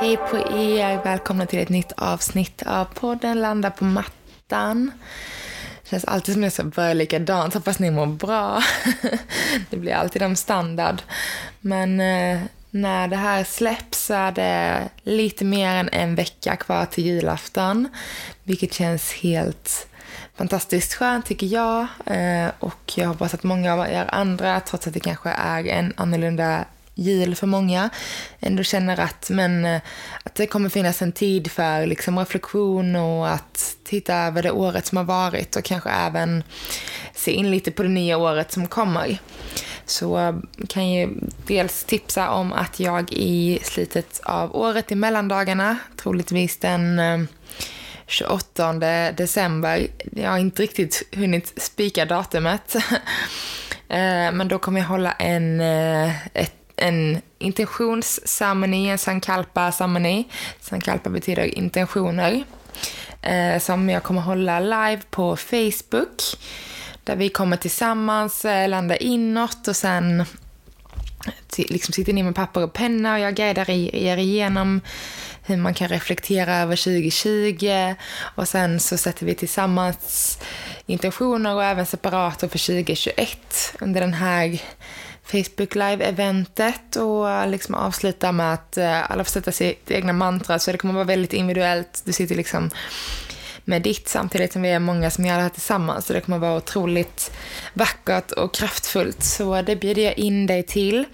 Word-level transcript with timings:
Hej 0.00 0.16
på 0.16 0.36
er! 0.38 1.04
Välkomna 1.04 1.46
till 1.46 1.58
ett 1.58 1.68
nytt 1.68 1.92
avsnitt 1.92 2.62
av 2.66 2.84
podden 2.84 3.40
Landa 3.40 3.70
på 3.70 3.84
mattan. 3.84 4.92
Det 5.82 5.90
känns 5.90 6.04
alltid 6.04 6.34
som 6.34 6.42
jag 6.42 6.52
ska 6.52 6.64
börja 6.64 6.94
likadant. 6.94 7.54
Hoppas 7.54 7.78
ni 7.78 7.90
mår 7.90 8.06
bra. 8.06 8.62
det 9.70 9.76
blir 9.76 9.92
alltid 9.94 10.22
om 10.22 10.36
standard. 10.36 11.02
Men 11.60 12.00
eh, 12.00 12.40
när 12.70 13.08
det 13.08 13.16
här 13.16 13.44
släpps 13.44 14.06
så 14.06 14.14
är 14.14 14.32
det 14.32 14.88
lite 15.02 15.44
mer 15.44 15.74
än 15.74 15.88
en 15.92 16.14
vecka 16.14 16.56
kvar 16.56 16.86
till 16.86 17.06
julafton. 17.06 17.88
Vilket 18.44 18.74
känns 18.74 19.12
helt 19.12 19.88
fantastiskt 20.34 20.94
skönt 20.94 21.26
tycker 21.26 21.46
jag. 21.46 21.86
Eh, 22.06 22.50
och 22.58 22.92
jag 22.94 23.08
hoppas 23.08 23.34
att 23.34 23.42
många 23.42 23.72
av 23.72 23.80
er 23.80 24.06
andra, 24.08 24.60
trots 24.60 24.86
att 24.86 24.94
det 24.94 25.00
kanske 25.00 25.30
är 25.30 25.66
en 25.66 25.92
annorlunda 25.96 26.64
jul 26.94 27.34
för 27.34 27.46
många, 27.46 27.90
ändå 28.40 28.62
känner 28.62 29.00
att, 29.00 29.30
men, 29.30 29.64
eh, 29.64 29.80
att 30.22 30.34
det 30.34 30.46
kommer 30.46 30.68
finnas 30.68 31.02
en 31.02 31.12
tid 31.12 31.50
för 31.50 31.86
liksom, 31.86 32.18
reflektion 32.18 32.96
och 32.96 33.28
att 33.28 33.76
titta 33.84 34.14
över 34.14 34.42
det 34.42 34.50
året 34.50 34.86
som 34.86 34.96
har 34.96 35.04
varit 35.04 35.56
och 35.56 35.64
kanske 35.64 35.90
även 35.90 36.42
se 37.14 37.32
in 37.32 37.50
lite 37.50 37.70
på 37.70 37.82
det 37.82 37.88
nya 37.88 38.16
året 38.18 38.52
som 38.52 38.66
kommer. 38.66 39.18
Så 39.84 40.18
eh, 40.18 40.34
kan 40.68 40.92
jag 40.92 41.10
dels 41.46 41.84
tipsa 41.84 42.30
om 42.30 42.52
att 42.52 42.80
jag 42.80 43.12
i 43.12 43.58
slutet 43.62 44.20
av 44.24 44.56
året 44.56 44.92
i 44.92 44.94
mellandagarna, 44.94 45.78
troligtvis 45.96 46.56
den 46.56 46.98
eh, 46.98 47.20
28 48.06 48.72
december, 49.12 49.86
jag 50.16 50.30
har 50.30 50.38
inte 50.38 50.62
riktigt 50.62 51.02
hunnit 51.12 51.62
spika 51.62 52.04
datumet, 52.04 52.76
men 54.32 54.48
då 54.48 54.58
kommer 54.58 54.80
jag 54.80 54.86
hålla 54.86 55.12
en, 55.12 55.60
ett 55.60 56.59
en 56.80 57.22
intentionsceremoni, 57.38 58.90
en 58.90 58.98
sankalpa-ceremoni. 58.98 60.24
Sankalpa 60.60 61.10
betyder 61.10 61.58
intentioner. 61.58 62.44
Eh, 63.22 63.58
som 63.58 63.90
jag 63.90 64.02
kommer 64.02 64.20
hålla 64.20 64.60
live 64.60 65.00
på 65.10 65.36
Facebook. 65.36 66.22
Där 67.04 67.16
vi 67.16 67.28
kommer 67.28 67.56
tillsammans 67.56 68.44
eh, 68.44 68.68
landa 68.68 68.96
inåt 68.96 69.68
och 69.68 69.76
sen 69.76 70.24
liksom 71.56 71.92
sitter 71.92 72.12
ni 72.12 72.22
med 72.22 72.34
papper 72.34 72.62
och 72.62 72.72
penna 72.72 73.14
och 73.14 73.20
jag 73.20 73.34
guidar 73.34 73.70
er 73.70 74.16
igenom 74.16 74.80
hur 75.42 75.56
man 75.56 75.74
kan 75.74 75.88
reflektera 75.88 76.56
över 76.56 76.76
2020 76.76 77.94
och 78.34 78.48
sen 78.48 78.80
så 78.80 78.98
sätter 78.98 79.26
vi 79.26 79.34
tillsammans 79.34 80.38
intentioner 80.86 81.54
och 81.54 81.64
även 81.64 81.86
separator 81.86 82.48
för 82.48 82.58
2021 82.58 83.74
under 83.80 84.00
den 84.00 84.14
här 84.14 84.62
Facebook 85.30 85.74
Live-eventet 85.74 86.96
och 86.96 87.30
eh, 87.30 87.50
liksom 87.50 87.74
avsluta 87.74 88.32
med 88.32 88.54
att 88.54 88.76
eh, 88.76 89.10
alla 89.10 89.24
får 89.24 89.30
sätta 89.30 89.52
sitt 89.52 89.90
egna 89.90 90.12
mantra, 90.12 90.58
så 90.58 90.72
det 90.72 90.78
kommer 90.78 90.94
vara 90.94 91.04
väldigt 91.04 91.32
individuellt. 91.32 92.02
Du 92.04 92.12
sitter 92.12 92.34
liksom 92.34 92.70
med 93.64 93.82
ditt 93.82 94.08
samtidigt 94.08 94.52
som 94.52 94.62
vi 94.62 94.70
är 94.70 94.78
många 94.78 95.10
som 95.10 95.26
gör 95.26 95.36
det 95.36 95.42
här 95.42 95.48
tillsammans. 95.48 96.06
Så 96.06 96.12
det 96.12 96.20
kommer 96.20 96.38
vara 96.38 96.56
otroligt 96.56 97.32
vackert 97.74 98.30
och 98.30 98.54
kraftfullt. 98.54 99.24
Så 99.24 99.62
det 99.62 99.76
bjuder 99.76 100.02
jag 100.02 100.18
in 100.18 100.46
dig 100.46 100.62
till. 100.62 101.04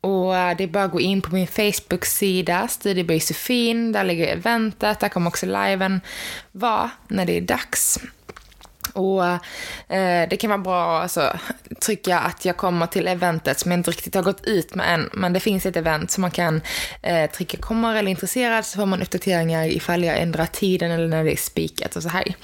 Och 0.00 0.36
eh, 0.36 0.56
det 0.56 0.64
är 0.64 0.68
bara 0.68 0.84
att 0.84 0.92
gå 0.92 1.00
in 1.00 1.22
på 1.22 1.34
min 1.34 1.46
Facebook-sida, 1.46 2.68
Studieby 2.68 3.14
Josefin. 3.14 3.92
Där 3.92 4.04
ligger 4.04 4.26
eventet, 4.26 5.00
där 5.00 5.08
kommer 5.08 5.28
också 5.28 5.46
liven 5.46 6.00
vara 6.52 6.90
när 7.08 7.26
det 7.26 7.36
är 7.36 7.40
dags. 7.40 7.98
Och 8.92 9.24
eh, 9.94 10.28
det 10.30 10.36
kan 10.40 10.50
vara 10.50 10.58
bra 10.58 10.96
att 10.96 11.02
alltså, 11.02 11.38
trycka 11.80 12.18
att 12.18 12.44
jag 12.44 12.56
kommer 12.56 12.86
till 12.86 13.08
eventet 13.08 13.58
som 13.58 13.70
jag 13.70 13.78
inte 13.78 13.90
riktigt 13.90 14.14
har 14.14 14.22
gått 14.22 14.44
ut 14.44 14.74
med 14.74 14.94
än. 14.94 15.10
Men 15.12 15.32
det 15.32 15.40
finns 15.40 15.66
ett 15.66 15.76
event 15.76 16.10
som 16.10 16.22
man 16.22 16.30
kan 16.30 16.60
eh, 17.02 17.30
trycka 17.30 17.56
kommer 17.56 17.94
eller 17.94 18.10
intresserad 18.10 18.66
så 18.66 18.78
får 18.78 18.86
man 18.86 19.02
uppdateringar 19.02 19.66
ifall 19.66 20.04
jag 20.04 20.18
ändrar 20.18 20.46
tiden 20.46 20.90
eller 20.90 21.08
när 21.08 21.24
det 21.24 21.32
är 21.32 21.36
spikat 21.36 21.96
och 21.96 22.02
så 22.02 22.08
här. 22.08 22.34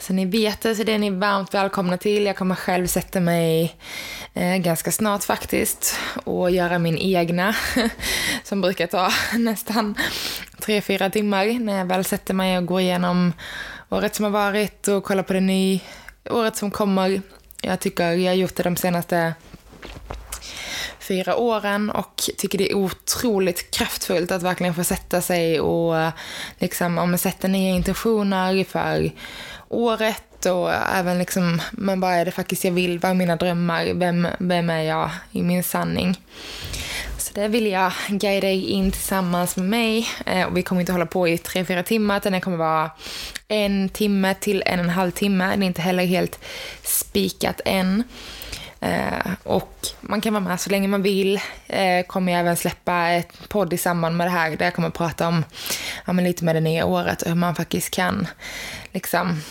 Så 0.00 0.12
ni 0.12 0.24
vet 0.24 0.60
det, 0.60 0.74
så 0.74 0.82
det 0.82 0.92
är 0.92 0.98
ni 0.98 1.10
varmt 1.10 1.54
välkomna 1.54 1.98
till. 1.98 2.26
Jag 2.26 2.36
kommer 2.36 2.54
själv 2.54 2.86
sätta 2.86 3.20
mig 3.20 3.76
eh, 4.34 4.56
ganska 4.56 4.92
snart 4.92 5.24
faktiskt 5.24 5.98
och 6.24 6.50
göra 6.50 6.78
min 6.78 6.98
egna 6.98 7.54
som 8.44 8.60
brukar 8.60 8.86
ta 8.86 9.10
nästan 9.38 9.94
tre 10.60 10.80
fyra 10.80 11.10
timmar 11.10 11.58
när 11.60 11.78
jag 11.78 11.86
väl 11.86 12.04
sätter 12.04 12.34
mig 12.34 12.58
och 12.58 12.66
går 12.66 12.80
igenom 12.80 13.32
året 13.90 14.14
som 14.14 14.24
har 14.24 14.32
varit 14.32 14.88
och 14.88 15.04
kolla 15.04 15.22
på 15.22 15.32
det 15.32 15.40
nya 15.40 15.80
året 16.30 16.56
som 16.56 16.70
kommer. 16.70 17.22
Jag 17.60 17.80
tycker 17.80 18.12
jag 18.12 18.30
har 18.30 18.36
gjort 18.36 18.56
det 18.56 18.62
de 18.62 18.76
senaste 18.76 19.34
fyra 20.98 21.36
åren 21.36 21.90
och 21.90 22.22
tycker 22.38 22.58
det 22.58 22.70
är 22.70 22.76
otroligt 22.76 23.70
kraftfullt 23.70 24.30
att 24.30 24.42
verkligen 24.42 24.74
få 24.74 24.84
sätta 24.84 25.20
sig 25.20 25.60
och 25.60 26.10
liksom, 26.58 26.98
om 26.98 27.18
sätta 27.18 27.48
nya 27.48 27.74
intentioner 27.74 28.64
för 28.64 29.10
året 29.68 30.46
och 30.46 30.72
även 30.72 31.18
liksom, 31.18 31.62
men 31.72 32.00
vad 32.00 32.12
är 32.12 32.24
det 32.24 32.30
faktiskt 32.30 32.64
jag 32.64 32.72
vill, 32.72 32.98
vad 32.98 33.10
är 33.10 33.14
mina 33.14 33.36
drömmar, 33.36 33.86
vem, 33.94 34.28
vem 34.38 34.70
är 34.70 34.82
jag 34.82 35.10
i 35.32 35.42
min 35.42 35.62
sanning. 35.64 36.20
Det 37.36 37.48
vill 37.48 37.66
jag 37.66 37.92
guida 38.08 38.40
dig 38.40 38.70
in 38.70 38.92
tillsammans 38.92 39.56
med 39.56 39.66
mig. 39.66 40.08
Eh, 40.26 40.46
och 40.46 40.56
vi 40.56 40.62
kommer 40.62 40.80
inte 40.80 40.92
hålla 40.92 41.06
på 41.06 41.28
i 41.28 41.38
tre, 41.38 41.64
fyra 41.64 41.82
timmar, 41.82 42.16
utan 42.16 42.32
det 42.32 42.40
kommer 42.40 42.56
vara 42.56 42.90
en 43.48 43.88
timme 43.88 44.34
till 44.34 44.62
en 44.66 44.78
och 44.78 44.84
en 44.84 44.90
halv 44.90 45.10
timme. 45.10 45.56
Det 45.56 45.64
är 45.64 45.66
inte 45.66 45.82
heller 45.82 46.04
helt 46.04 46.38
spikat 46.82 47.60
än. 47.64 48.04
Eh, 48.80 49.32
och 49.42 49.86
man 50.00 50.20
kan 50.20 50.32
vara 50.32 50.44
med 50.44 50.60
så 50.60 50.70
länge 50.70 50.88
man 50.88 51.02
vill. 51.02 51.40
Eh, 51.66 52.06
kommer 52.06 52.32
jag 52.32 52.40
även 52.40 52.56
släppa 52.56 53.08
ett 53.08 53.48
podd 53.48 53.72
i 53.72 53.78
samband 53.78 54.16
med 54.16 54.26
det 54.26 54.30
här 54.30 54.56
där 54.56 54.66
jag 54.66 54.74
kommer 54.74 54.90
prata 54.90 55.28
om 55.28 55.44
ja, 56.04 56.12
men 56.12 56.24
lite 56.24 56.44
med 56.44 56.56
det 56.56 56.60
nya 56.60 56.86
året 56.86 57.22
och 57.22 57.28
hur 57.28 57.34
man 57.34 57.54
faktiskt 57.54 57.90
kan 57.90 58.26
liksom 58.92 59.42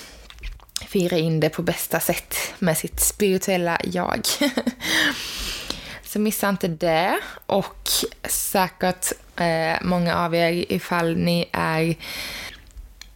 fira 0.88 1.18
in 1.18 1.40
det 1.40 1.50
på 1.50 1.62
bästa 1.62 2.00
sätt 2.00 2.36
med 2.60 2.78
sitt 2.78 3.00
spirituella 3.00 3.80
jag. 3.84 4.22
Så 6.16 6.20
missa 6.20 6.50
inte 6.50 6.68
det. 6.68 7.20
Och 7.46 7.90
säkert 8.24 9.12
eh, 9.36 9.78
många 9.82 10.16
av 10.16 10.36
er, 10.36 10.72
ifall 10.72 11.16
ni 11.18 11.50
är 11.52 11.96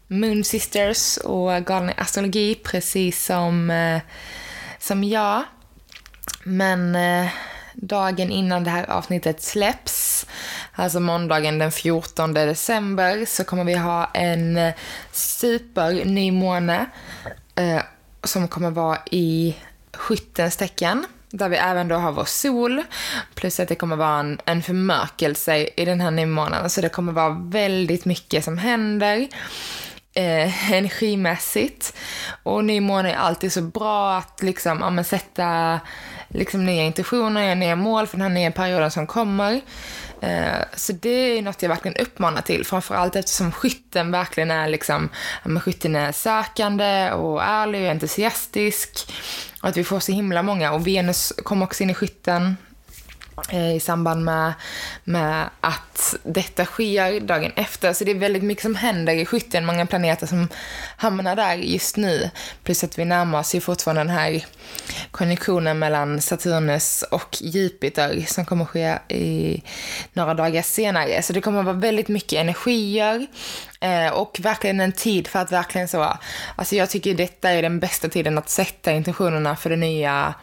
Moon 0.07 0.43
Sisters 0.43 1.17
och 1.17 1.65
galna 1.65 1.93
astrologi, 1.97 2.55
precis 2.55 3.25
som, 3.25 3.69
eh, 3.69 4.01
som 4.79 5.03
jag. 5.03 5.43
Men 6.43 6.95
eh, 6.95 7.29
dagen 7.73 8.31
innan 8.31 8.63
det 8.63 8.69
här 8.69 8.89
avsnittet 8.89 9.41
släpps, 9.41 10.25
alltså 10.73 10.99
måndagen 10.99 11.59
den 11.59 11.71
14 11.71 12.33
december, 12.33 13.25
så 13.25 13.43
kommer 13.43 13.63
vi 13.63 13.75
ha 13.75 14.05
en 14.13 14.57
eh, 14.57 14.73
super 15.11 15.91
eh, 17.55 17.81
som 18.23 18.47
kommer 18.47 18.71
vara 18.71 18.97
i 19.11 19.55
skyttens 19.93 20.57
tecken. 20.57 21.05
Där 21.31 21.49
vi 21.49 21.57
även 21.57 21.87
då 21.87 21.95
har 21.95 22.11
vår 22.11 22.25
sol, 22.25 22.83
plus 23.35 23.59
att 23.59 23.67
det 23.67 23.75
kommer 23.75 23.95
vara 23.95 24.19
en, 24.19 24.39
en 24.45 24.63
förmörkelse 24.63 25.69
i 25.75 25.85
den 25.85 26.01
här 26.01 26.11
nymånaden. 26.11 26.69
Så 26.69 26.81
det 26.81 26.89
kommer 26.89 27.11
vara 27.11 27.29
väldigt 27.29 28.05
mycket 28.05 28.43
som 28.43 28.57
händer 28.57 29.27
eh, 30.13 30.73
energimässigt. 30.73 31.93
Och 32.43 32.65
nymåne 32.65 33.11
är 33.11 33.17
alltid 33.17 33.53
så 33.53 33.61
bra 33.61 34.17
att 34.17 34.43
liksom, 34.43 34.95
ja, 34.97 35.03
sätta 35.03 35.79
liksom, 36.27 36.65
nya 36.65 36.83
intentioner, 36.83 37.55
nya 37.55 37.75
mål 37.75 38.07
för 38.07 38.17
den 38.17 38.21
här 38.21 38.33
nya 38.33 38.51
perioden 38.51 38.91
som 38.91 39.07
kommer. 39.07 39.61
Eh, 40.21 40.65
så 40.75 40.93
det 40.93 41.37
är 41.37 41.41
något 41.41 41.61
jag 41.61 41.69
verkligen 41.69 41.97
uppmanar 41.97 42.41
till, 42.41 42.65
framförallt 42.65 43.15
eftersom 43.15 43.51
skytten 43.51 44.11
verkligen 44.11 44.51
är 44.51 44.67
liksom, 44.67 45.09
skytten 45.61 45.95
är 45.95 46.11
sökande 46.11 47.11
och 47.11 47.43
ärlig 47.43 47.83
och 47.83 47.89
entusiastisk. 47.89 49.13
Och 49.61 49.69
att 49.69 49.77
vi 49.77 49.83
får 49.83 49.99
så 49.99 50.11
himla 50.11 50.43
många, 50.43 50.71
och 50.71 50.87
Venus 50.87 51.33
kom 51.43 51.61
också 51.61 51.83
in 51.83 51.89
i 51.89 51.93
skytten. 51.93 52.57
Eh, 53.49 53.75
i 53.75 53.79
samband 53.79 54.25
med, 54.25 54.53
med 55.03 55.49
att 55.61 56.15
detta 56.23 56.65
sker 56.65 57.19
dagen 57.19 57.51
efter. 57.55 57.93
Så 57.93 58.03
det 58.03 58.11
är 58.11 58.15
väldigt 58.15 58.43
mycket 58.43 58.61
som 58.61 58.75
händer 58.75 59.13
i 59.13 59.25
skytten, 59.25 59.65
många 59.65 59.85
planeter 59.85 60.27
som 60.27 60.47
hamnar 60.97 61.35
där 61.35 61.55
just 61.55 61.97
nu. 61.97 62.29
Plus 62.63 62.83
att 62.83 62.99
vi 62.99 63.05
närmar 63.05 63.39
oss 63.39 63.55
ju 63.55 63.61
fortfarande 63.61 63.99
den 63.99 64.09
här 64.09 64.45
konjunktionen 65.11 65.79
mellan 65.79 66.21
Saturnus 66.21 67.03
och 67.11 67.37
Jupiter 67.41 68.25
som 68.27 68.45
kommer 68.45 68.65
ske 68.65 68.97
i 69.07 69.63
några 70.13 70.33
dagar 70.33 70.61
senare. 70.61 71.21
Så 71.21 71.33
det 71.33 71.41
kommer 71.41 71.59
att 71.59 71.65
vara 71.65 71.75
väldigt 71.75 72.07
mycket 72.07 72.39
energier 72.39 73.27
eh, 73.79 74.13
och 74.13 74.39
verkligen 74.39 74.79
en 74.79 74.91
tid 74.91 75.27
för 75.27 75.39
att 75.39 75.51
verkligen 75.51 75.87
så, 75.87 76.17
alltså 76.55 76.75
jag 76.75 76.89
tycker 76.89 77.13
detta 77.13 77.49
är 77.49 77.61
den 77.61 77.79
bästa 77.79 78.09
tiden 78.09 78.37
att 78.37 78.49
sätta 78.49 78.91
intentionerna 78.91 79.55
för 79.55 79.69
det 79.69 79.75
nya 79.75 80.33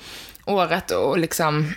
året 0.44 0.90
och 0.90 1.18
liksom 1.18 1.74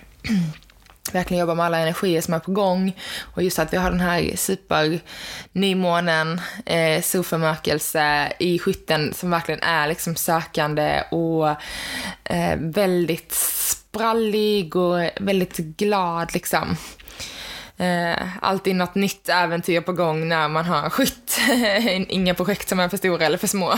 verkligen 1.16 1.42
jobba 1.42 1.54
med 1.54 1.66
alla 1.66 1.80
energier 1.80 2.22
som 2.22 2.34
är 2.34 2.40
på 2.40 2.52
gång. 2.52 2.96
Och 3.34 3.44
just 3.44 3.60
att 3.60 3.74
vi 3.74 3.78
har 3.78 3.92
den 3.92 4.00
här 4.00 4.36
supernymånen, 4.36 6.42
eh, 6.66 7.02
solförmörkelse 7.02 8.34
i 8.40 8.60
skytten 8.60 9.14
som 9.14 9.30
verkligen 9.30 9.64
är 9.64 9.88
liksom 9.88 10.16
sökande 10.16 11.04
och 11.12 11.50
eh, 12.24 12.58
väldigt 12.58 13.32
sprallig 13.32 14.76
och 14.76 15.00
väldigt 15.20 15.58
glad 15.58 16.34
liksom. 16.34 16.78
Eh, 17.80 18.28
alltid 18.42 18.76
något 18.76 18.96
nytt 18.96 19.30
äventyr 19.30 19.82
på 19.82 19.94
gång 19.94 20.28
när 20.28 20.48
man 20.48 20.66
har 20.66 20.90
skytt. 20.90 21.40
Inga 22.10 22.34
projekt 22.34 22.70
som 22.70 22.80
är 22.80 22.90
för 22.90 22.98
stora 22.98 23.26
eller 23.26 23.38
för 23.38 23.48
små. 23.48 23.74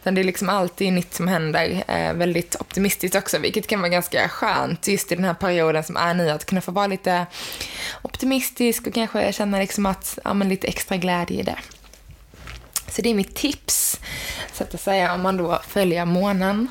Utan 0.00 0.14
det 0.14 0.20
är 0.20 0.24
liksom 0.24 0.48
alltid 0.48 0.92
nytt 0.92 1.14
som 1.14 1.28
händer. 1.28 1.84
Eh, 1.88 2.12
väldigt 2.12 2.56
optimistiskt 2.60 3.16
också, 3.16 3.38
vilket 3.38 3.66
kan 3.66 3.80
vara 3.80 3.88
ganska 3.88 4.28
skönt 4.28 4.88
just 4.88 5.12
i 5.12 5.14
den 5.14 5.24
här 5.24 5.34
perioden 5.34 5.84
som 5.84 5.96
är 5.96 6.14
nu. 6.14 6.30
Att 6.30 6.44
kunna 6.44 6.60
få 6.60 6.72
vara 6.72 6.86
lite 6.86 7.26
optimistisk 8.02 8.86
och 8.86 8.94
kanske 8.94 9.32
känna 9.32 9.58
liksom 9.58 9.86
att, 9.86 10.18
ja 10.24 10.34
men 10.34 10.48
lite 10.48 10.66
extra 10.66 10.96
glädje 10.96 11.40
i 11.40 11.42
det. 11.42 11.58
Så 12.88 13.02
det 13.02 13.10
är 13.10 13.14
mitt 13.14 13.34
tips, 13.34 14.00
så 14.52 14.64
att 14.64 14.80
säga, 14.80 15.14
om 15.14 15.22
man 15.22 15.36
då 15.36 15.60
följer 15.68 16.04
månen. 16.04 16.68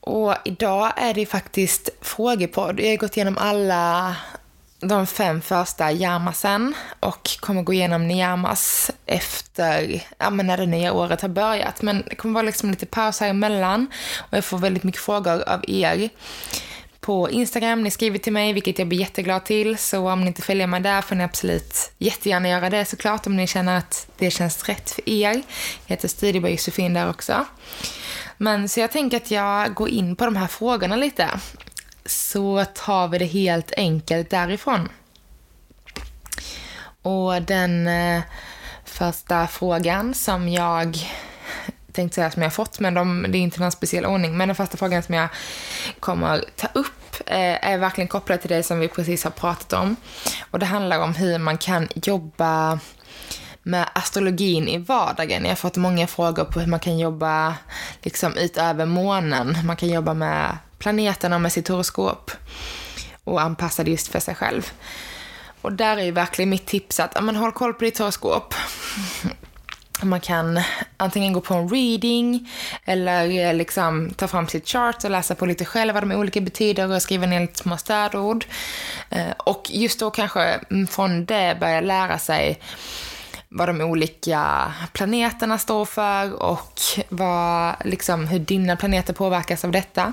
Och 0.00 0.34
idag 0.44 0.92
är 0.96 1.14
det 1.14 1.26
faktiskt 1.26 1.90
frågepodd. 2.00 2.80
Jag 2.80 2.88
har 2.88 2.96
gått 2.96 3.16
igenom 3.16 3.38
alla 3.38 4.16
de 4.80 5.06
fem 5.06 5.40
första 5.40 5.92
yamasen 5.92 6.74
och 7.00 7.30
kommer 7.40 7.62
gå 7.62 7.72
igenom 7.72 8.08
niyamas 8.08 8.90
efter, 9.06 10.02
ja 10.18 10.30
men 10.30 10.46
när 10.46 10.56
det 10.56 10.66
nya 10.66 10.92
året 10.92 11.20
har 11.20 11.28
börjat. 11.28 11.82
Men 11.82 12.04
det 12.06 12.14
kommer 12.14 12.34
vara 12.34 12.46
liksom 12.46 12.70
lite 12.70 12.86
paus 12.86 13.20
här 13.20 13.28
emellan 13.28 13.86
och 14.18 14.36
jag 14.36 14.44
får 14.44 14.58
väldigt 14.58 14.84
mycket 14.84 15.00
frågor 15.00 15.48
av 15.48 15.64
er 15.68 16.10
på 17.00 17.30
Instagram. 17.30 17.82
Ni 17.82 17.90
skriver 17.90 18.18
till 18.18 18.32
mig, 18.32 18.52
vilket 18.52 18.78
jag 18.78 18.88
blir 18.88 18.98
jätteglad 18.98 19.44
till. 19.44 19.78
Så 19.78 20.10
om 20.10 20.20
ni 20.20 20.26
inte 20.26 20.42
följer 20.42 20.66
mig 20.66 20.80
där 20.80 21.02
får 21.02 21.14
ni 21.16 21.24
absolut 21.24 21.92
jättegärna 21.98 22.48
göra 22.48 22.70
det 22.70 22.84
såklart 22.84 23.26
om 23.26 23.36
ni 23.36 23.46
känner 23.46 23.78
att 23.78 24.08
det 24.18 24.30
känns 24.30 24.68
rätt 24.68 24.90
för 24.90 25.08
er. 25.08 25.32
Jag 25.32 25.42
heter 25.86 26.08
Studieberg 26.08 26.52
Josefin 26.52 26.94
där 26.94 27.10
också. 27.10 27.46
Men 28.36 28.68
så 28.68 28.80
jag 28.80 28.90
tänker 28.90 29.16
att 29.16 29.30
jag 29.30 29.74
går 29.74 29.88
in 29.88 30.16
på 30.16 30.24
de 30.24 30.36
här 30.36 30.46
frågorna 30.46 30.96
lite 30.96 31.30
så 32.10 32.64
tar 32.64 33.08
vi 33.08 33.18
det 33.18 33.24
helt 33.24 33.72
enkelt 33.76 34.30
därifrån. 34.30 34.88
Och 37.02 37.42
den 37.42 37.86
eh, 37.86 38.22
första 38.84 39.46
frågan 39.46 40.14
som 40.14 40.48
jag 40.48 40.98
tänkte 41.92 42.14
säga 42.14 42.30
som 42.30 42.42
jag 42.42 42.54
fått, 42.54 42.80
men 42.80 42.94
de, 42.94 43.26
det 43.28 43.38
är 43.38 43.40
inte 43.40 43.60
någon 43.60 43.72
speciell 43.72 44.06
ordning. 44.06 44.36
Men 44.36 44.48
den 44.48 44.54
första 44.54 44.76
frågan 44.76 45.02
som 45.02 45.14
jag 45.14 45.28
kommer 46.00 46.44
ta 46.56 46.68
upp 46.74 47.14
eh, 47.26 47.68
är 47.68 47.78
verkligen 47.78 48.08
kopplad 48.08 48.40
till 48.40 48.50
det 48.50 48.62
som 48.62 48.80
vi 48.80 48.88
precis 48.88 49.24
har 49.24 49.30
pratat 49.30 49.72
om. 49.72 49.96
Och 50.50 50.58
det 50.58 50.66
handlar 50.66 50.98
om 51.00 51.14
hur 51.14 51.38
man 51.38 51.58
kan 51.58 51.88
jobba 51.94 52.80
med 53.62 53.88
astrologin 53.92 54.68
i 54.68 54.78
vardagen. 54.78 55.42
Jag 55.42 55.50
har 55.50 55.56
fått 55.56 55.76
många 55.76 56.06
frågor 56.06 56.44
på 56.44 56.60
hur 56.60 56.66
man 56.66 56.80
kan 56.80 56.98
jobba 56.98 57.54
liksom 58.02 58.36
utöver 58.36 58.86
månen. 58.86 59.56
Man 59.64 59.76
kan 59.76 59.88
jobba 59.88 60.14
med 60.14 60.58
planeterna 60.78 61.38
med 61.38 61.52
sitt 61.52 61.68
horoskop 61.68 62.30
och 63.24 63.40
anpassa 63.40 63.84
det 63.84 63.90
just 63.90 64.08
för 64.08 64.20
sig 64.20 64.34
själv. 64.34 64.72
Och 65.60 65.72
där 65.72 65.96
är 65.96 66.02
ju 66.02 66.10
verkligen 66.10 66.50
mitt 66.50 66.66
tips 66.66 67.00
att 67.00 67.24
men, 67.24 67.36
håll 67.36 67.52
koll 67.52 67.74
på 67.74 67.84
ditt 67.84 67.98
horoskop. 67.98 68.54
Man 70.02 70.20
kan 70.20 70.60
antingen 70.96 71.32
gå 71.32 71.40
på 71.40 71.54
en 71.54 71.68
reading 71.68 72.50
eller 72.84 73.46
eh, 73.46 73.54
liksom 73.54 74.10
ta 74.16 74.28
fram 74.28 74.48
sitt 74.48 74.68
chart 74.68 75.04
och 75.04 75.10
läsa 75.10 75.34
på 75.34 75.46
lite 75.46 75.64
själv 75.64 75.94
vad 75.94 76.02
de 76.02 76.12
olika 76.12 76.40
betyder 76.40 76.90
och 76.90 77.02
skriva 77.02 77.26
ner 77.26 77.40
lite 77.40 77.58
små 77.58 77.76
stödord. 77.76 78.46
Eh, 79.10 79.30
och 79.38 79.70
just 79.70 80.00
då 80.00 80.10
kanske 80.10 80.60
från 80.90 81.24
det 81.24 81.56
börja 81.60 81.80
lära 81.80 82.18
sig 82.18 82.60
vad 83.48 83.68
de 83.68 83.80
olika 83.80 84.72
planeterna 84.92 85.58
står 85.58 85.84
för 85.84 86.42
och 86.42 86.80
vad, 87.08 87.74
liksom, 87.84 88.26
hur 88.26 88.38
dina 88.38 88.76
planeter 88.76 89.12
påverkas 89.12 89.64
av 89.64 89.70
detta. 89.70 90.12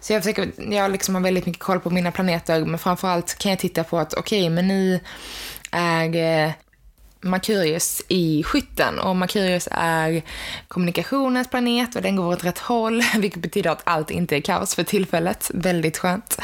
Så 0.00 0.12
jag, 0.12 0.22
försöker, 0.22 0.72
jag 0.72 0.90
liksom 0.90 1.14
har 1.14 1.22
väldigt 1.22 1.46
mycket 1.46 1.62
koll 1.62 1.80
på 1.80 1.90
mina 1.90 2.12
planeter, 2.12 2.64
men 2.64 2.78
framförallt 2.78 3.38
kan 3.38 3.50
jag 3.50 3.58
titta 3.58 3.84
på 3.84 3.98
att 3.98 4.14
okej, 4.14 4.40
okay, 4.40 4.50
men 4.50 4.68
nu 4.68 5.00
är 5.70 6.54
Merkurius 7.20 8.02
i 8.08 8.42
skytten 8.42 8.98
och 8.98 9.16
Merkurius 9.16 9.68
är 9.70 10.22
kommunikationens 10.68 11.50
planet 11.50 11.96
och 11.96 12.02
den 12.02 12.16
går 12.16 12.26
åt 12.26 12.44
rätt 12.44 12.58
håll, 12.58 13.02
vilket 13.18 13.42
betyder 13.42 13.70
att 13.70 13.82
allt 13.84 14.10
inte 14.10 14.36
är 14.36 14.40
kaos 14.40 14.74
för 14.74 14.82
tillfället. 14.82 15.50
Väldigt 15.54 15.98
skönt. 15.98 16.38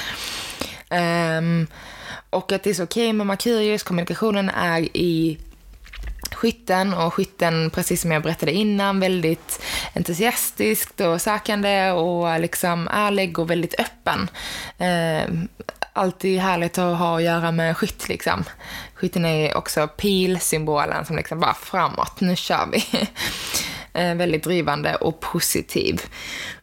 Um, 0.91 1.67
och 2.31 2.53
att 2.53 2.63
det 2.63 2.71
är 2.71 2.75
så 2.75 2.83
okej 2.83 3.05
okay 3.05 3.13
med 3.13 3.27
Merkurius, 3.27 3.83
kommunikationen 3.83 4.49
är 4.51 4.97
i 4.97 5.39
skytten 6.35 6.95
och 6.95 7.15
skytten, 7.15 7.71
precis 7.71 8.01
som 8.01 8.13
jag 8.13 8.23
berättade 8.23 8.53
innan, 8.53 9.01
väldigt 9.01 9.63
entusiastiskt 9.95 11.01
och 11.01 11.23
sökande 11.23 11.91
och 11.91 12.41
liksom 12.41 12.89
ärlig 12.93 13.39
och 13.39 13.51
väldigt 13.51 13.81
öppen. 13.81 14.29
Eh, 14.79 15.29
alltid 15.93 16.41
härligt 16.41 16.79
att 16.79 16.99
ha 16.99 17.17
att 17.17 17.23
göra 17.23 17.53
med 17.53 17.77
skytt 17.77 18.09
liksom. 18.09 18.45
Skytten 18.95 19.25
är 19.25 19.57
också 19.57 19.89
pilsymbolen 19.89 21.07
som 21.07 21.17
liksom 21.17 21.41
bara 21.41 21.55
framåt, 21.55 22.21
nu 22.21 22.37
kör 22.37 22.69
vi. 22.73 23.09
eh, 24.01 24.15
väldigt 24.15 24.45
drivande 24.45 24.95
och 24.95 25.21
positiv. 25.21 26.03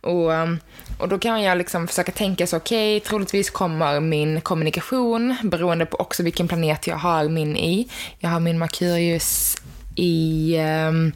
Och 0.01 0.33
ehm, 0.33 0.59
och 1.03 1.09
då 1.09 1.19
kan 1.19 1.41
jag 1.41 1.57
liksom 1.57 1.87
försöka 1.87 2.11
tänka 2.11 2.47
så, 2.47 2.57
okej, 2.57 2.97
okay, 2.97 3.09
troligtvis 3.09 3.49
kommer 3.49 3.99
min 3.99 4.41
kommunikation, 4.41 5.35
beroende 5.43 5.85
på 5.85 5.97
också 5.97 6.23
vilken 6.23 6.47
planet 6.47 6.87
jag 6.87 6.95
har 6.95 7.29
min 7.29 7.57
i. 7.57 7.89
Jag 8.19 8.29
har 8.29 8.39
min 8.39 8.59
Merkurius 8.59 9.57
i 9.95 10.55
ehm, 10.57 10.95
um, 10.95 11.13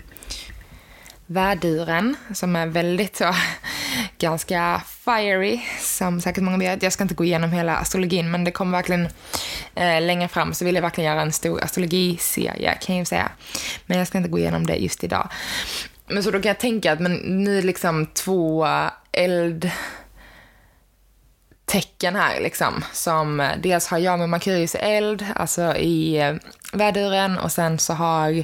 värduren, 1.25 2.15
som 2.33 2.55
är 2.55 2.65
väldigt 2.65 3.15
så, 3.15 3.35
ganska 4.19 4.81
fiery, 5.05 5.59
som 5.81 6.21
säkert 6.21 6.43
många 6.43 6.57
vet. 6.57 6.83
Jag 6.83 6.93
ska 6.93 7.03
inte 7.03 7.15
gå 7.15 7.23
igenom 7.23 7.51
hela 7.51 7.77
astrologin, 7.77 8.31
men 8.31 8.43
det 8.43 8.51
kommer 8.51 8.77
verkligen 8.77 9.07
eh, 9.75 10.01
längre 10.01 10.27
fram 10.27 10.53
så 10.53 10.65
vill 10.65 10.75
jag 10.75 10.81
verkligen 10.81 11.11
göra 11.11 11.21
en 11.21 11.33
stor 11.33 11.63
astrologiserie, 11.63 12.77
kan 12.81 12.95
jag 12.95 13.01
ju 13.01 13.05
säga. 13.05 13.31
Men 13.85 13.97
jag 13.97 14.07
ska 14.07 14.17
inte 14.17 14.29
gå 14.29 14.39
igenom 14.39 14.65
det 14.65 14.75
just 14.75 15.03
idag. 15.03 15.29
Men 16.07 16.23
så 16.23 16.31
då 16.31 16.39
kan 16.41 16.49
jag 16.49 16.59
tänka 16.59 16.91
att 16.91 16.99
men 16.99 17.13
ni 17.15 17.57
är 17.57 17.61
liksom 17.61 18.05
två 18.05 18.67
eldtecken 19.11 19.71
här 22.15 22.41
liksom. 22.41 22.83
Som 22.93 23.39
eh, 23.39 23.51
dels 23.59 23.87
har 23.87 23.97
jag 23.97 24.19
med 24.19 24.29
Merkurius 24.29 24.75
eld, 24.75 25.25
alltså 25.35 25.75
i 25.75 26.17
eh, 26.17 26.35
väduren 26.73 27.37
och 27.37 27.51
sen 27.51 27.79
så 27.79 27.93
har, 27.93 28.43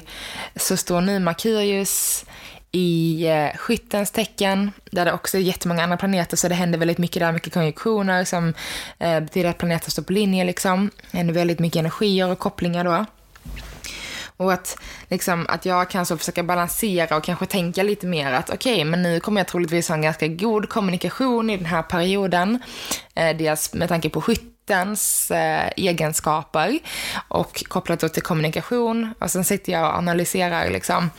så 0.56 0.76
står 0.76 1.00
nu 1.00 1.18
Merkurius 1.18 2.24
i 2.72 3.26
eh, 3.26 3.56
skyttens 3.56 4.10
tecken, 4.10 4.72
där 4.90 5.04
det 5.04 5.12
också 5.12 5.36
är 5.36 5.40
jättemånga 5.40 5.82
andra 5.82 5.96
planeter, 5.96 6.36
så 6.36 6.48
det 6.48 6.54
händer 6.54 6.78
väldigt 6.78 6.98
mycket 6.98 7.20
där, 7.20 7.32
mycket 7.32 7.52
konjunktioner 7.52 8.24
som 8.24 8.54
eh, 8.98 9.20
betyder 9.20 9.50
att 9.50 9.58
planeter 9.58 9.90
står 9.90 10.02
på 10.02 10.12
linje 10.12 10.44
liksom. 10.44 10.90
Det 11.10 11.16
händer 11.16 11.34
väldigt 11.34 11.58
mycket 11.58 11.80
energier 11.80 12.30
och 12.30 12.38
kopplingar 12.38 12.84
då. 12.84 13.04
Och 14.36 14.52
att, 14.52 14.78
liksom, 15.08 15.46
att 15.48 15.66
jag 15.66 15.90
kan 15.90 16.06
så 16.06 16.18
försöka 16.18 16.42
balansera 16.42 17.16
och 17.16 17.24
kanske 17.24 17.46
tänka 17.46 17.82
lite 17.82 18.06
mer 18.06 18.32
att 18.32 18.50
okej, 18.50 18.72
okay, 18.72 18.84
men 18.84 19.02
nu 19.02 19.20
kommer 19.20 19.40
jag 19.40 19.48
troligtvis 19.48 19.88
ha 19.88 19.94
en 19.94 20.02
ganska 20.02 20.28
god 20.28 20.68
kommunikation 20.68 21.50
i 21.50 21.56
den 21.56 21.66
här 21.66 21.82
perioden. 21.82 22.62
Eh, 23.14 23.36
dels 23.36 23.74
med 23.74 23.88
tanke 23.88 24.10
på 24.10 24.20
skytte 24.20 24.53
skyttens 24.64 25.30
eh, 25.30 25.70
egenskaper 25.76 26.78
och 27.28 27.64
kopplat 27.68 28.00
då 28.00 28.08
till 28.08 28.22
kommunikation. 28.22 29.14
Och 29.18 29.30
sen 29.30 29.44
sitter 29.44 29.72
jag 29.72 29.84
och 29.84 29.98
analyserar 29.98 30.70
liksom. 30.70 31.10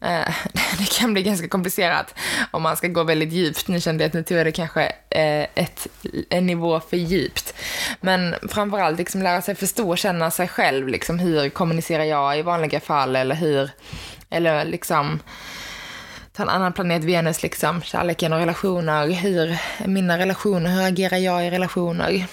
Eh, 0.00 0.34
det 0.78 0.98
kan 0.98 1.12
bli 1.12 1.22
ganska 1.22 1.48
komplicerat 1.48 2.14
om 2.50 2.62
man 2.62 2.76
ska 2.76 2.88
gå 2.88 3.02
väldigt 3.02 3.32
djupt. 3.32 3.68
Nu 3.68 3.80
kände 3.80 4.04
jag 4.04 4.08
att 4.08 4.14
nu 4.14 4.22
tog 4.22 4.38
jag 4.38 4.46
det 4.46 4.52
kanske 4.52 4.82
eh, 5.10 5.46
ett, 5.54 5.86
en 6.30 6.46
nivå 6.46 6.80
för 6.80 6.96
djupt. 6.96 7.54
Men 8.00 8.34
framförallt 8.48 8.98
liksom 8.98 9.22
lära 9.22 9.42
sig 9.42 9.54
förstå 9.54 9.90
och 9.90 9.98
känna 9.98 10.30
sig 10.30 10.48
själv. 10.48 10.88
Liksom, 10.88 11.18
hur 11.18 11.48
kommunicerar 11.48 12.04
jag 12.04 12.38
i 12.38 12.42
vanliga 12.42 12.80
fall 12.80 13.16
eller 13.16 13.34
hur, 13.34 13.70
eller 14.30 14.64
liksom 14.64 15.20
ta 16.32 16.42
en 16.42 16.48
annan 16.48 16.72
planet, 16.72 17.04
Venus, 17.04 17.42
liksom, 17.42 17.82
kärleken 17.82 18.32
och 18.32 18.38
relationer. 18.38 19.08
Hur 19.08 19.56
mina 19.86 20.18
relationer, 20.18 20.70
hur 20.70 20.82
agerar 20.86 21.16
jag 21.16 21.46
i 21.46 21.50
relationer? 21.50 22.26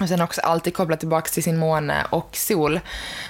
Och 0.00 0.08
sen 0.08 0.20
också 0.20 0.40
alltid 0.40 0.74
koppla 0.74 0.96
tillbaka 0.96 1.30
till 1.30 1.42
sin 1.42 1.58
måne 1.58 2.06
och 2.10 2.36
sol. 2.36 2.80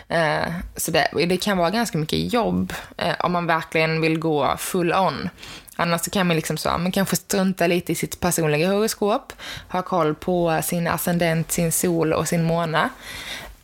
Eh, 0.09 0.53
så 0.77 0.91
det, 0.91 1.09
det, 1.29 1.37
kan 1.37 1.59
vara 1.59 1.71
ganska 1.71 1.99
mycket 1.99 2.33
jobb 2.33 2.73
eh, 2.97 3.15
om 3.19 3.33
man 3.33 3.47
verkligen 3.47 4.01
vill 4.01 4.19
gå 4.19 4.57
full 4.59 4.93
on. 4.93 5.29
Annars 5.77 6.11
kan 6.11 6.27
man 6.27 6.37
liksom 6.37 6.57
så, 6.57 6.69
man 6.69 6.93
kanske 6.93 7.17
strunta 7.17 7.67
lite 7.67 7.93
i 7.93 7.95
sitt 7.95 8.21
personliga 8.21 8.69
horoskop, 8.69 9.33
ha 9.69 9.83
koll 9.83 10.15
på 10.15 10.61
sin 10.63 10.89
ascendent, 10.89 11.53
sin 11.53 11.73
sol 11.73 12.13
och 12.13 12.29
sin 12.29 12.45
måne. 12.45 12.89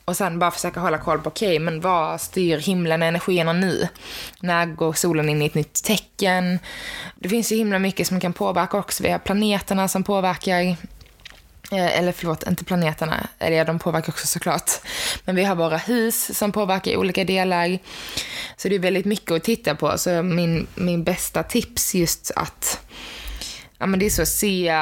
Och 0.05 0.17
sen 0.17 0.39
bara 0.39 0.51
försöka 0.51 0.81
hålla 0.81 0.99
koll 0.99 1.19
på, 1.19 1.29
okej, 1.29 1.49
okay, 1.49 1.59
men 1.59 1.81
vad 1.81 2.21
styr 2.21 2.59
himlen 2.59 3.03
och 3.03 3.09
energierna 3.09 3.53
nu? 3.53 3.89
När 4.41 4.67
går 4.67 4.93
solen 4.93 5.29
in 5.29 5.43
i 5.43 5.47
ett 5.47 5.55
nytt 5.55 5.85
tecken? 5.85 6.59
Det 7.17 7.29
finns 7.29 7.53
ju 7.53 7.57
himla 7.57 7.79
mycket 7.79 8.07
som 8.07 8.21
kan 8.21 8.33
påverka 8.33 8.77
också. 8.77 9.03
Vi 9.03 9.11
har 9.11 9.19
planeterna 9.19 9.89
som 9.89 10.03
påverkar 10.03 10.77
Eh, 11.75 11.99
eller 11.99 12.13
förlåt, 12.13 12.49
inte 12.49 12.65
planeterna, 12.65 13.27
eller 13.39 13.65
de 13.65 13.79
påverkar 13.79 14.13
också 14.13 14.27
såklart. 14.27 14.71
Men 15.25 15.37
vi 15.37 15.45
har 15.45 15.55
våra 15.55 15.77
hus 15.77 16.39
som 16.39 16.53
påverkar 16.53 16.91
i 16.91 16.97
olika 16.97 17.25
delar. 17.25 17.79
Så 18.57 18.69
det 18.69 18.75
är 18.75 18.79
väldigt 18.79 19.05
mycket 19.05 19.31
att 19.31 19.45
titta 19.45 19.75
på. 19.75 19.99
Så 19.99 20.23
min, 20.23 20.67
min 20.75 21.05
bästa 21.05 21.43
tips 21.43 21.95
just 21.95 22.31
att, 22.37 22.81
ja 23.79 23.87
men 23.87 23.99
det 23.99 24.07
är 24.07 24.11
så 24.11 24.23
att 24.23 24.29
se 24.29 24.73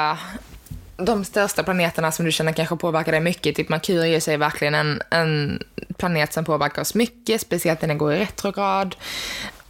de 0.97 1.25
största 1.25 1.63
planeterna 1.63 2.11
som 2.11 2.25
du 2.25 2.31
känner 2.31 2.53
kanske 2.53 2.75
påverkar 2.75 3.11
dig 3.11 3.21
mycket, 3.21 3.55
typ 3.55 3.69
Merkurius 3.69 4.27
är 4.27 4.37
verkligen 4.37 4.75
en, 4.75 5.01
en 5.09 5.63
planet 5.97 6.33
som 6.33 6.45
påverkar 6.45 6.81
oss 6.81 6.95
mycket, 6.95 7.41
speciellt 7.41 7.81
när 7.81 7.87
den 7.87 7.97
går 7.97 8.13
i 8.13 8.19
retrograd. 8.19 8.95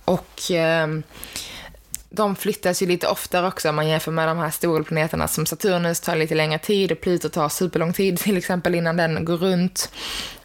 Och 0.06 0.52
eh, 0.52 0.88
de 2.16 2.36
flyttas 2.36 2.82
ju 2.82 2.86
lite 2.86 3.08
oftare 3.08 3.48
också 3.48 3.70
om 3.70 3.76
man 3.76 3.88
jämför 3.88 4.12
med 4.12 4.28
de 4.28 4.38
här 4.38 4.50
stora 4.50 4.84
planeterna 4.84 5.28
som 5.28 5.46
Saturnus 5.46 6.00
tar 6.00 6.16
lite 6.16 6.36
längre 6.36 6.60
tid 6.60 6.92
och 6.92 7.02
Pluto 7.02 7.30
tar 7.30 7.50
superlång 7.50 7.94
tid 7.94 8.20
till 8.20 8.38
exempel 8.38 8.76
innan 8.76 8.98
den 8.98 9.26
går 9.26 9.38
runt. 9.38 9.92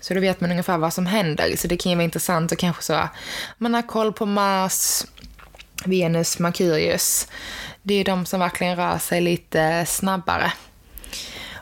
Så 0.01 0.15
då 0.15 0.21
vet 0.21 0.41
man 0.41 0.51
ungefär 0.51 0.79
vad 0.79 0.93
som 0.93 1.07
händer. 1.07 1.57
Så 1.57 1.69
det 1.69 1.77
kan 1.77 1.91
ju 1.91 1.97
vara 1.97 2.05
intressant 2.05 2.53
och 2.53 2.59
kanske 2.59 2.83
så, 2.83 3.09
man 3.59 3.75
har 3.75 3.83
koll 3.83 4.13
på 4.13 4.27
Mars, 4.27 5.05
Venus, 5.85 6.39
Merkurius. 6.39 7.29
Det 7.83 7.95
är 7.95 8.05
de 8.05 8.27
som 8.27 8.41
verkligen 8.41 8.77
rör 8.77 8.99
sig 8.99 9.21
lite 9.21 9.87
snabbare. 9.87 10.53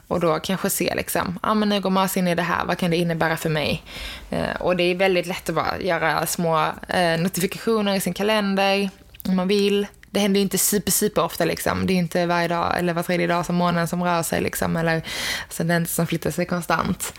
Och 0.08 0.20
då 0.20 0.38
kanske 0.38 0.70
se 0.70 0.94
liksom, 0.94 1.38
ja 1.42 1.50
ah, 1.50 1.54
men 1.54 1.68
nu 1.68 1.80
går 1.80 1.90
Mars 1.90 2.16
in 2.16 2.28
i 2.28 2.34
det 2.34 2.42
här, 2.42 2.64
vad 2.64 2.78
kan 2.78 2.90
det 2.90 2.96
innebära 2.96 3.36
för 3.36 3.50
mig? 3.50 3.82
Eh, 4.30 4.56
och 4.60 4.76
det 4.76 4.82
är 4.82 4.94
väldigt 4.94 5.26
lätt 5.26 5.48
att 5.48 5.54
bara 5.54 5.80
göra 5.80 6.26
små 6.26 6.72
eh, 6.88 7.20
notifikationer 7.20 7.94
i 7.94 8.00
sin 8.00 8.14
kalender 8.14 8.90
om 9.28 9.36
man 9.36 9.48
vill. 9.48 9.86
Det 10.10 10.20
händer 10.20 10.38
ju 10.38 10.42
inte 10.42 10.58
super, 10.58 10.92
super 10.92 11.24
ofta 11.24 11.44
liksom. 11.44 11.86
Det 11.86 11.92
är 11.92 11.96
inte 11.96 12.26
varje 12.26 12.48
dag 12.48 12.78
eller 12.78 12.92
var 12.92 13.02
tredje 13.02 13.26
dag 13.26 13.46
som 13.46 13.56
månen 13.56 13.88
som 13.88 14.02
rör 14.02 14.22
sig 14.22 14.40
liksom, 14.40 14.76
eller 14.76 15.02
ascendenten 15.48 15.94
som 15.94 16.06
flyttar 16.06 16.30
sig 16.30 16.46
konstant. 16.46 17.14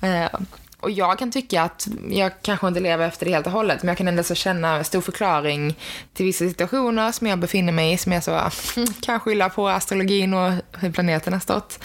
Eh, 0.00 0.40
och 0.82 0.90
jag 0.90 1.18
kan 1.18 1.30
tycka 1.30 1.62
att 1.62 1.88
jag 2.10 2.32
kanske 2.42 2.68
inte 2.68 2.80
lever 2.80 3.08
efter 3.08 3.26
det 3.26 3.32
helt 3.32 3.46
och 3.46 3.52
hållet, 3.52 3.82
men 3.82 3.88
jag 3.88 3.98
kan 3.98 4.08
ändå 4.08 4.22
så 4.22 4.34
känna 4.34 4.84
stor 4.84 5.00
förklaring 5.00 5.74
till 6.14 6.26
vissa 6.26 6.48
situationer 6.48 7.12
som 7.12 7.26
jag 7.26 7.38
befinner 7.38 7.72
mig 7.72 7.92
i, 7.92 7.98
som 7.98 8.12
jag 8.12 8.22
så 8.22 8.40
kan 9.02 9.20
skylla 9.20 9.48
på 9.48 9.68
astrologin 9.68 10.34
och 10.34 10.52
hur 10.78 10.92
planeten 10.92 11.32
har 11.32 11.40
stått. 11.40 11.78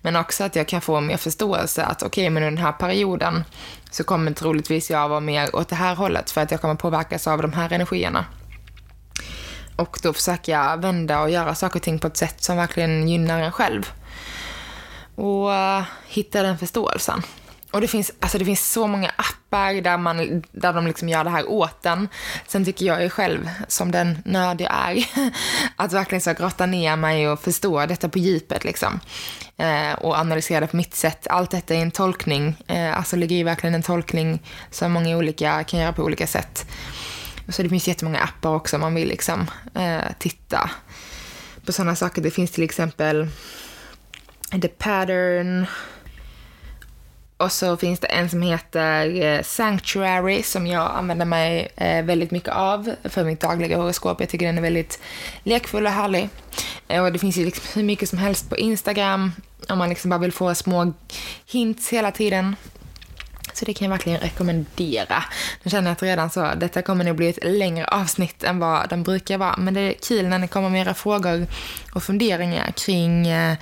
Men 0.00 0.16
också 0.16 0.44
att 0.44 0.56
jag 0.56 0.68
kan 0.68 0.80
få 0.80 1.00
mer 1.00 1.16
förståelse 1.16 1.84
att 1.84 2.02
okej, 2.02 2.22
okay, 2.22 2.30
men 2.30 2.42
under 2.42 2.56
den 2.56 2.64
här 2.64 2.72
perioden 2.72 3.44
så 3.90 4.04
kommer 4.04 4.32
troligtvis 4.32 4.90
jag 4.90 5.08
vara 5.08 5.20
mer 5.20 5.56
åt 5.56 5.68
det 5.68 5.76
här 5.76 5.94
hållet 5.94 6.30
för 6.30 6.40
att 6.40 6.50
jag 6.50 6.60
kommer 6.60 6.74
påverkas 6.74 7.26
av 7.26 7.42
de 7.42 7.52
här 7.52 7.72
energierna. 7.72 8.24
Och 9.78 9.98
då 10.02 10.12
försöker 10.12 10.52
jag 10.52 10.82
vända 10.82 11.20
och 11.20 11.30
göra 11.30 11.54
saker 11.54 11.78
och 11.78 11.82
ting 11.82 11.98
på 11.98 12.06
ett 12.06 12.16
sätt 12.16 12.42
som 12.42 12.56
verkligen 12.56 13.08
gynnar 13.08 13.40
en 13.40 13.52
själv. 13.52 13.92
Och 15.14 15.48
uh, 15.48 15.82
hitta 16.06 16.42
den 16.42 16.58
förståelsen. 16.58 17.22
Och 17.70 17.80
det 17.80 17.88
finns, 17.88 18.12
alltså 18.20 18.38
det 18.38 18.44
finns 18.44 18.72
så 18.72 18.86
många 18.86 19.08
appar 19.08 19.82
där, 19.82 19.98
man, 19.98 20.42
där 20.52 20.72
de 20.72 20.86
liksom 20.86 21.08
gör 21.08 21.24
det 21.24 21.30
här 21.30 21.50
åt 21.50 21.86
en. 21.86 22.08
Sen 22.46 22.64
tycker 22.64 22.86
jag 22.86 23.02
ju 23.02 23.10
själv, 23.10 23.50
som 23.68 23.92
den 23.92 24.18
nörd 24.24 24.60
jag 24.60 24.72
är, 24.72 25.04
att 25.76 25.92
verkligen 25.92 26.22
så 26.22 26.32
grotta 26.32 26.66
ner 26.66 26.96
mig 26.96 27.28
och 27.28 27.40
förstå 27.40 27.86
detta 27.86 28.08
på 28.08 28.18
djupet 28.18 28.64
liksom. 28.64 29.00
Eh, 29.56 29.92
och 29.92 30.18
analysera 30.18 30.60
det 30.60 30.66
på 30.66 30.76
mitt 30.76 30.94
sätt. 30.94 31.26
Allt 31.30 31.50
detta 31.50 31.74
är 31.74 31.82
en 31.82 31.90
tolkning. 31.90 32.56
Eh, 32.66 32.86
alltså, 32.86 33.00
astrologi 33.00 33.40
är 33.40 33.44
verkligen 33.44 33.74
en 33.74 33.82
tolkning 33.82 34.42
som 34.70 34.92
många 34.92 35.16
olika 35.16 35.64
kan 35.64 35.80
göra 35.80 35.92
på 35.92 36.02
olika 36.02 36.26
sätt. 36.26 36.66
Så 37.48 37.62
det 37.62 37.68
finns 37.68 37.88
jättemånga 37.88 38.18
appar 38.18 38.54
också 38.54 38.76
om 38.76 38.80
man 38.80 38.94
vill 38.94 39.08
liksom 39.08 39.50
eh, 39.74 40.04
titta 40.18 40.70
på 41.66 41.72
sådana 41.72 41.96
saker. 41.96 42.22
Det 42.22 42.30
finns 42.30 42.50
till 42.50 42.64
exempel 42.64 43.28
The 44.62 44.68
Pattern, 44.68 45.66
och 47.38 47.52
så 47.52 47.76
finns 47.76 48.00
det 48.00 48.06
en 48.06 48.30
som 48.30 48.42
heter 48.42 49.22
eh, 49.22 49.42
Sanctuary 49.42 50.42
som 50.42 50.66
jag 50.66 50.90
använder 50.94 51.26
mig 51.26 51.68
eh, 51.76 52.04
väldigt 52.04 52.30
mycket 52.30 52.54
av 52.54 52.94
för 53.04 53.24
mitt 53.24 53.40
dagliga 53.40 53.76
horoskop. 53.76 54.20
Jag 54.20 54.28
tycker 54.28 54.46
den 54.46 54.58
är 54.58 54.62
väldigt 54.62 55.00
lekfull 55.42 55.86
och 55.86 55.92
härlig. 55.92 56.28
Eh, 56.88 57.04
och 57.04 57.12
det 57.12 57.18
finns 57.18 57.36
ju 57.36 57.44
liksom 57.44 57.64
hur 57.74 57.82
mycket 57.82 58.08
som 58.08 58.18
helst 58.18 58.50
på 58.50 58.56
Instagram 58.56 59.32
om 59.68 59.78
man 59.78 59.88
liksom 59.88 60.10
bara 60.10 60.20
vill 60.20 60.32
få 60.32 60.54
små 60.54 60.92
hints 61.46 61.88
hela 61.88 62.10
tiden. 62.10 62.56
Så 63.58 63.64
det 63.64 63.74
kan 63.74 63.84
jag 63.84 63.90
verkligen 63.90 64.20
rekommendera. 64.20 65.24
Nu 65.62 65.70
känner 65.70 65.90
jag 65.90 65.92
att 65.92 66.02
redan 66.02 66.30
så, 66.30 66.52
detta 66.56 66.82
kommer 66.82 67.04
nog 67.04 67.16
bli 67.16 67.28
ett 67.28 67.44
längre 67.44 67.86
avsnitt 67.86 68.44
än 68.44 68.58
vad 68.58 68.88
de 68.88 69.02
brukar 69.02 69.38
vara. 69.38 69.56
Men 69.56 69.74
det 69.74 69.80
är 69.80 69.92
kul 69.92 70.28
när 70.28 70.38
ni 70.38 70.48
kommer 70.48 70.68
med 70.68 70.80
era 70.80 70.94
frågor 70.94 71.46
och 71.94 72.02
funderingar 72.02 72.70
kring 72.70 73.28
eh, 73.28 73.56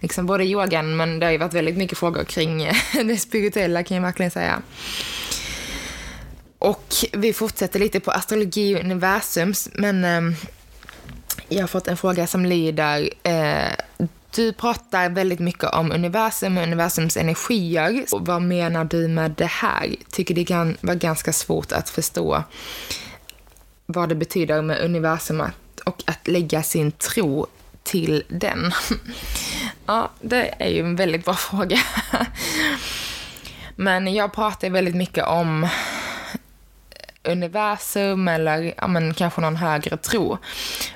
liksom 0.00 0.26
både 0.26 0.44
yogan, 0.44 0.96
men 0.96 1.18
det 1.18 1.26
har 1.26 1.32
ju 1.32 1.38
varit 1.38 1.54
väldigt 1.54 1.76
mycket 1.76 1.98
frågor 1.98 2.24
kring 2.24 2.62
eh, 2.64 2.74
det 3.04 3.16
spirituella 3.16 3.82
kan 3.82 3.96
jag 3.96 4.02
verkligen 4.02 4.30
säga. 4.30 4.62
Och 6.58 6.94
vi 7.12 7.32
fortsätter 7.32 7.80
lite 7.80 8.00
på 8.00 8.10
astrologi 8.10 8.76
och 8.76 8.80
universums, 8.80 9.68
men 9.72 10.04
eh, 10.04 10.36
jag 11.48 11.60
har 11.60 11.68
fått 11.68 11.88
en 11.88 11.96
fråga 11.96 12.26
som 12.26 12.46
lyder 12.46 13.10
eh, 13.22 14.06
du 14.36 14.52
pratar 14.52 15.08
väldigt 15.08 15.40
mycket 15.40 15.74
om 15.74 15.92
universum 15.92 16.58
och 16.58 16.62
universums 16.62 17.16
energier. 17.16 18.04
Och 18.12 18.26
vad 18.26 18.42
menar 18.42 18.84
du 18.84 19.08
med 19.08 19.30
det 19.30 19.46
här? 19.46 19.94
Tycker 20.10 20.34
det 20.34 20.44
kan 20.44 20.76
vara 20.80 20.96
ganska 20.96 21.32
svårt 21.32 21.72
att 21.72 21.88
förstå 21.90 22.42
vad 23.86 24.08
det 24.08 24.14
betyder 24.14 24.62
med 24.62 24.80
universum 24.80 25.42
och 25.84 26.02
att 26.06 26.28
lägga 26.28 26.62
sin 26.62 26.92
tro 26.92 27.46
till 27.82 28.22
den. 28.28 28.72
Ja, 29.86 30.10
det 30.20 30.54
är 30.58 30.68
ju 30.68 30.80
en 30.80 30.96
väldigt 30.96 31.24
bra 31.24 31.34
fråga. 31.34 31.78
Men 33.76 34.14
jag 34.14 34.32
pratar 34.32 34.70
väldigt 34.70 34.96
mycket 34.96 35.24
om 35.24 35.68
universum 37.22 38.28
eller 38.28 38.74
ja, 38.76 38.86
men 38.86 39.14
kanske 39.14 39.40
någon 39.40 39.56
högre 39.56 39.96
tro. 39.96 40.38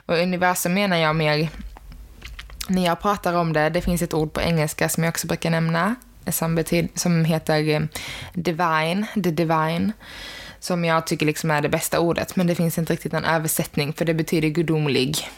Och 0.07 0.19
universum 0.19 0.75
menar 0.75 0.97
jag 0.97 1.17
mer 1.17 1.49
när 2.71 2.85
jag 2.85 3.01
pratar 3.01 3.35
om 3.35 3.53
det, 3.53 3.71
det 3.71 3.81
finns 3.81 4.03
ett 4.03 4.15
ord 4.15 4.33
på 4.33 4.41
engelska 4.41 4.89
som 4.89 5.05
jag 5.05 5.11
också 5.11 5.27
brukar 5.27 5.51
nämna, 5.51 5.95
som, 6.31 6.55
betyd, 6.55 6.89
som 6.95 7.25
heter 7.25 7.69
eh, 7.69 7.81
divine, 8.35 9.07
the 9.15 9.31
divine, 9.31 9.93
som 10.61 10.85
jag 10.85 11.07
tycker 11.07 11.27
liksom 11.27 11.51
är 11.51 11.61
det 11.61 11.69
bästa 11.69 12.01
ordet, 12.01 12.37
men 12.37 12.47
det 12.47 12.55
finns 12.55 12.79
inte 12.79 12.93
riktigt 12.93 13.15
en 13.15 13.25
översättning, 13.25 13.93
för 13.93 14.05
det 14.05 14.15
betyder 14.15 14.49
gudomlig, 14.49 15.29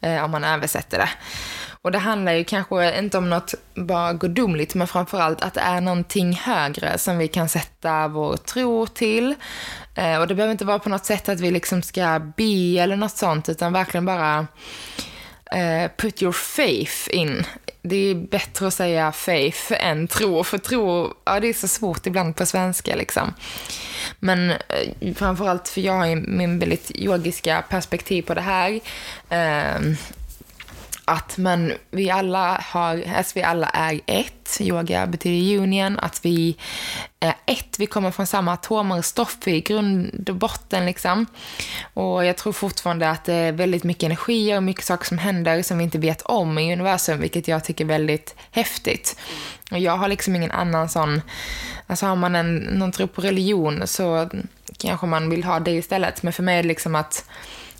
eh, 0.00 0.24
om 0.24 0.30
man 0.30 0.44
översätter 0.44 0.98
det. 0.98 1.08
Och 1.82 1.92
det 1.92 1.98
handlar 1.98 2.32
ju 2.32 2.44
kanske 2.44 2.98
inte 2.98 3.18
om 3.18 3.30
något 3.30 3.54
bara 3.74 4.12
gudomligt, 4.12 4.74
men 4.74 4.86
framförallt 4.86 5.42
att 5.42 5.54
det 5.54 5.60
är 5.60 5.80
någonting 5.80 6.32
högre 6.32 6.98
som 6.98 7.18
vi 7.18 7.28
kan 7.28 7.48
sätta 7.48 8.08
vår 8.08 8.36
tro 8.36 8.86
till. 8.86 9.34
Eh, 9.94 10.20
och 10.20 10.28
det 10.28 10.34
behöver 10.34 10.52
inte 10.52 10.64
vara 10.64 10.78
på 10.78 10.88
något 10.88 11.04
sätt 11.04 11.28
att 11.28 11.40
vi 11.40 11.50
liksom 11.50 11.82
ska 11.82 12.18
be 12.36 12.80
eller 12.80 12.96
något 12.96 13.16
sånt, 13.16 13.48
utan 13.48 13.72
verkligen 13.72 14.04
bara 14.04 14.46
Eh, 15.52 15.90
put 15.96 16.22
your 16.22 16.32
faith 16.32 17.08
in. 17.10 17.44
Det 17.82 17.96
är 17.96 18.14
bättre 18.14 18.66
att 18.66 18.74
säga 18.74 19.12
faith 19.12 19.72
än 19.72 20.08
tro, 20.08 20.44
för 20.44 20.58
tro, 20.58 21.14
ja 21.24 21.40
det 21.40 21.48
är 21.48 21.52
så 21.54 21.68
svårt 21.68 22.06
ibland 22.06 22.36
på 22.36 22.46
svenska 22.46 22.96
liksom. 22.96 23.34
Men 24.18 24.50
eh, 24.50 25.14
framförallt 25.14 25.68
för 25.68 25.80
jag 25.80 25.92
har 25.92 26.16
min 26.16 26.58
väldigt 26.58 26.90
yogiska 26.94 27.64
perspektiv 27.68 28.22
på 28.22 28.34
det 28.34 28.40
här. 28.40 28.80
Eh, 29.28 29.94
att 31.10 31.38
man, 31.38 31.72
vi 31.90 32.10
alla 32.10 32.64
har, 32.64 33.04
alltså 33.16 33.32
vi 33.34 33.42
alla 33.42 33.68
är 33.68 34.00
ett. 34.06 34.60
Yoga 34.60 35.06
betyder 35.06 35.62
union, 35.62 35.98
att 35.98 36.24
vi 36.24 36.56
är 37.20 37.34
ett. 37.46 37.78
Vi 37.78 37.86
kommer 37.86 38.10
från 38.10 38.26
samma 38.26 38.52
atomer, 38.52 38.98
och 38.98 39.04
stoff 39.04 39.48
i 39.48 39.60
grund 39.60 40.28
och 40.28 40.36
botten 40.36 40.86
liksom. 40.86 41.26
Och 41.94 42.24
jag 42.24 42.36
tror 42.36 42.52
fortfarande 42.52 43.10
att 43.10 43.24
det 43.24 43.34
är 43.34 43.52
väldigt 43.52 43.84
mycket 43.84 44.02
energi 44.02 44.56
och 44.56 44.62
mycket 44.62 44.84
saker 44.84 45.04
som 45.04 45.18
händer 45.18 45.62
som 45.62 45.78
vi 45.78 45.84
inte 45.84 45.98
vet 45.98 46.22
om 46.22 46.58
i 46.58 46.72
universum, 46.72 47.20
vilket 47.20 47.48
jag 47.48 47.64
tycker 47.64 47.84
är 47.84 47.88
väldigt 47.88 48.34
häftigt. 48.50 49.16
Och 49.70 49.78
jag 49.78 49.96
har 49.96 50.08
liksom 50.08 50.36
ingen 50.36 50.50
annan 50.50 50.88
sån, 50.88 51.22
alltså 51.86 52.06
har 52.06 52.16
man 52.16 52.34
en, 52.34 52.56
någon 52.56 52.92
tro 52.92 53.06
på 53.06 53.20
religion 53.20 53.86
så 53.86 54.30
kanske 54.78 55.06
man 55.06 55.30
vill 55.30 55.44
ha 55.44 55.60
det 55.60 55.70
istället. 55.70 56.22
Men 56.22 56.32
för 56.32 56.42
mig 56.42 56.58
är 56.58 56.62
det 56.62 56.68
liksom 56.68 56.94
att 56.94 57.24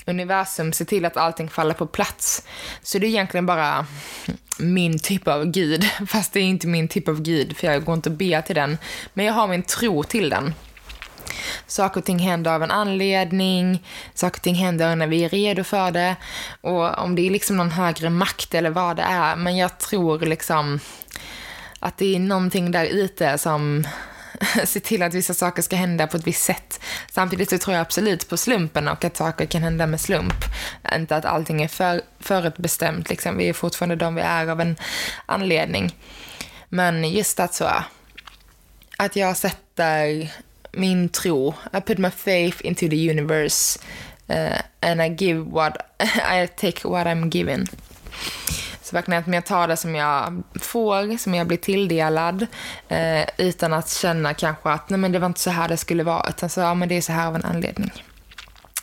universum 0.07 0.73
ser 0.73 0.85
till 0.85 1.05
att 1.05 1.17
allting 1.17 1.51
faller 1.51 1.75
på 1.75 1.87
plats. 1.87 2.43
Så 2.83 2.99
det 2.99 3.07
är 3.07 3.09
egentligen 3.09 3.47
bara 3.47 3.87
min 4.59 4.99
typ 4.99 5.29
av 5.29 5.45
gud, 5.45 5.85
fast 6.09 6.33
det 6.33 6.41
är 6.41 6.45
inte 6.45 6.67
min 6.67 6.89
typ 6.89 7.09
av 7.09 7.23
gud, 7.23 7.57
för 7.57 7.67
jag 7.67 7.85
går 7.85 7.95
inte 7.95 8.09
och 8.09 8.17
ber 8.17 8.43
till 8.43 8.55
den. 8.55 8.79
Men 9.15 9.27
jag 9.27 9.33
har 9.33 9.49
min 9.49 9.63
tro 9.63 10.03
till 10.03 10.31
den. 10.31 10.55
Saker 11.67 12.01
och 12.01 12.05
ting 12.05 12.19
händer 12.19 12.55
av 12.55 12.63
en 12.63 12.71
anledning, 12.71 13.87
saker 14.15 14.39
och 14.39 14.43
ting 14.43 14.55
händer 14.55 14.97
när 14.97 15.07
vi 15.07 15.25
är 15.25 15.29
redo 15.29 15.65
för 15.65 15.91
det. 15.91 16.17
Och 16.61 16.99
om 16.99 17.15
det 17.15 17.27
är 17.27 17.31
liksom 17.31 17.57
någon 17.57 17.71
högre 17.71 18.11
makt 18.11 18.55
eller 18.55 18.71
vad 18.71 18.97
det 18.97 19.03
är, 19.03 19.37
men 19.37 19.57
jag 19.57 19.79
tror 19.79 20.19
liksom 20.19 20.81
att 21.79 21.99
det 21.99 22.15
är 22.15 22.19
någonting 22.19 22.71
där 22.71 22.85
ute 22.85 23.39
som 23.39 23.87
se 24.65 24.81
till 24.81 25.03
att 25.03 25.15
vissa 25.15 25.35
saker 25.35 25.63
ska 25.63 25.77
hända 25.77 26.07
på 26.07 26.17
ett 26.17 26.27
visst 26.27 26.45
sätt. 26.45 26.81
Samtidigt 27.11 27.51
så 27.51 27.59
tror 27.59 27.75
jag 27.75 27.81
absolut 27.81 28.29
på 28.29 28.37
slumpen 28.37 28.89
och 28.89 29.05
att 29.05 29.17
saker 29.17 29.47
kan 29.47 29.63
hända 29.63 29.87
med 29.87 30.01
slump. 30.01 30.45
Inte 30.95 31.17
att 31.17 31.25
allting 31.25 31.63
är 31.63 31.69
för, 31.69 32.03
förutbestämt, 32.21 33.11
liksom. 33.11 33.37
vi 33.37 33.49
är 33.49 33.53
fortfarande 33.53 33.97
de 33.97 34.15
vi 34.15 34.21
är 34.21 34.49
av 34.49 34.61
en 34.61 34.77
anledning. 35.27 35.97
Men 36.69 37.11
just 37.11 37.41
att 37.41 37.55
så, 37.55 37.71
att 38.97 39.17
jag 39.17 39.37
sätter 39.37 40.31
min 40.73 41.09
tro, 41.09 41.55
I 41.73 41.81
put 41.81 41.99
my 41.99 42.11
faith 42.11 42.67
into 42.67 42.89
the 42.89 43.11
universe 43.11 43.81
uh, 44.31 44.61
and 44.81 45.03
I 45.03 45.25
give 45.25 45.51
what, 45.51 45.77
I 45.99 46.47
take 46.47 46.89
what 46.89 47.07
I'm 47.07 47.31
given. 47.31 47.69
Så 48.91 48.97
verkligen 48.97 49.23
att 49.23 49.35
jag 49.35 49.45
tar 49.47 49.69
det 49.69 49.77
som 49.77 49.95
jag 49.95 50.43
får, 50.61 51.19
som 51.19 51.35
jag 51.35 51.47
blir 51.47 51.59
tilldelad, 51.59 52.47
eh, 52.89 53.25
utan 53.39 53.73
att 53.73 53.91
känna 53.91 54.35
kanske 54.35 54.71
att 54.71 54.91
nej 54.91 54.99
men 54.99 55.13
det 55.13 55.19
var 55.19 55.27
inte 55.27 55.41
så 55.41 55.51
här 55.51 55.69
det 55.69 55.77
skulle 55.77 56.03
vara, 56.03 56.29
utan 56.29 56.51
så, 56.51 56.61
ja 56.61 56.75
men 56.75 56.89
det 56.89 56.97
är 56.97 57.01
så 57.01 57.13
här 57.13 57.27
av 57.27 57.37
en 57.37 57.45
anledning. 57.45 57.93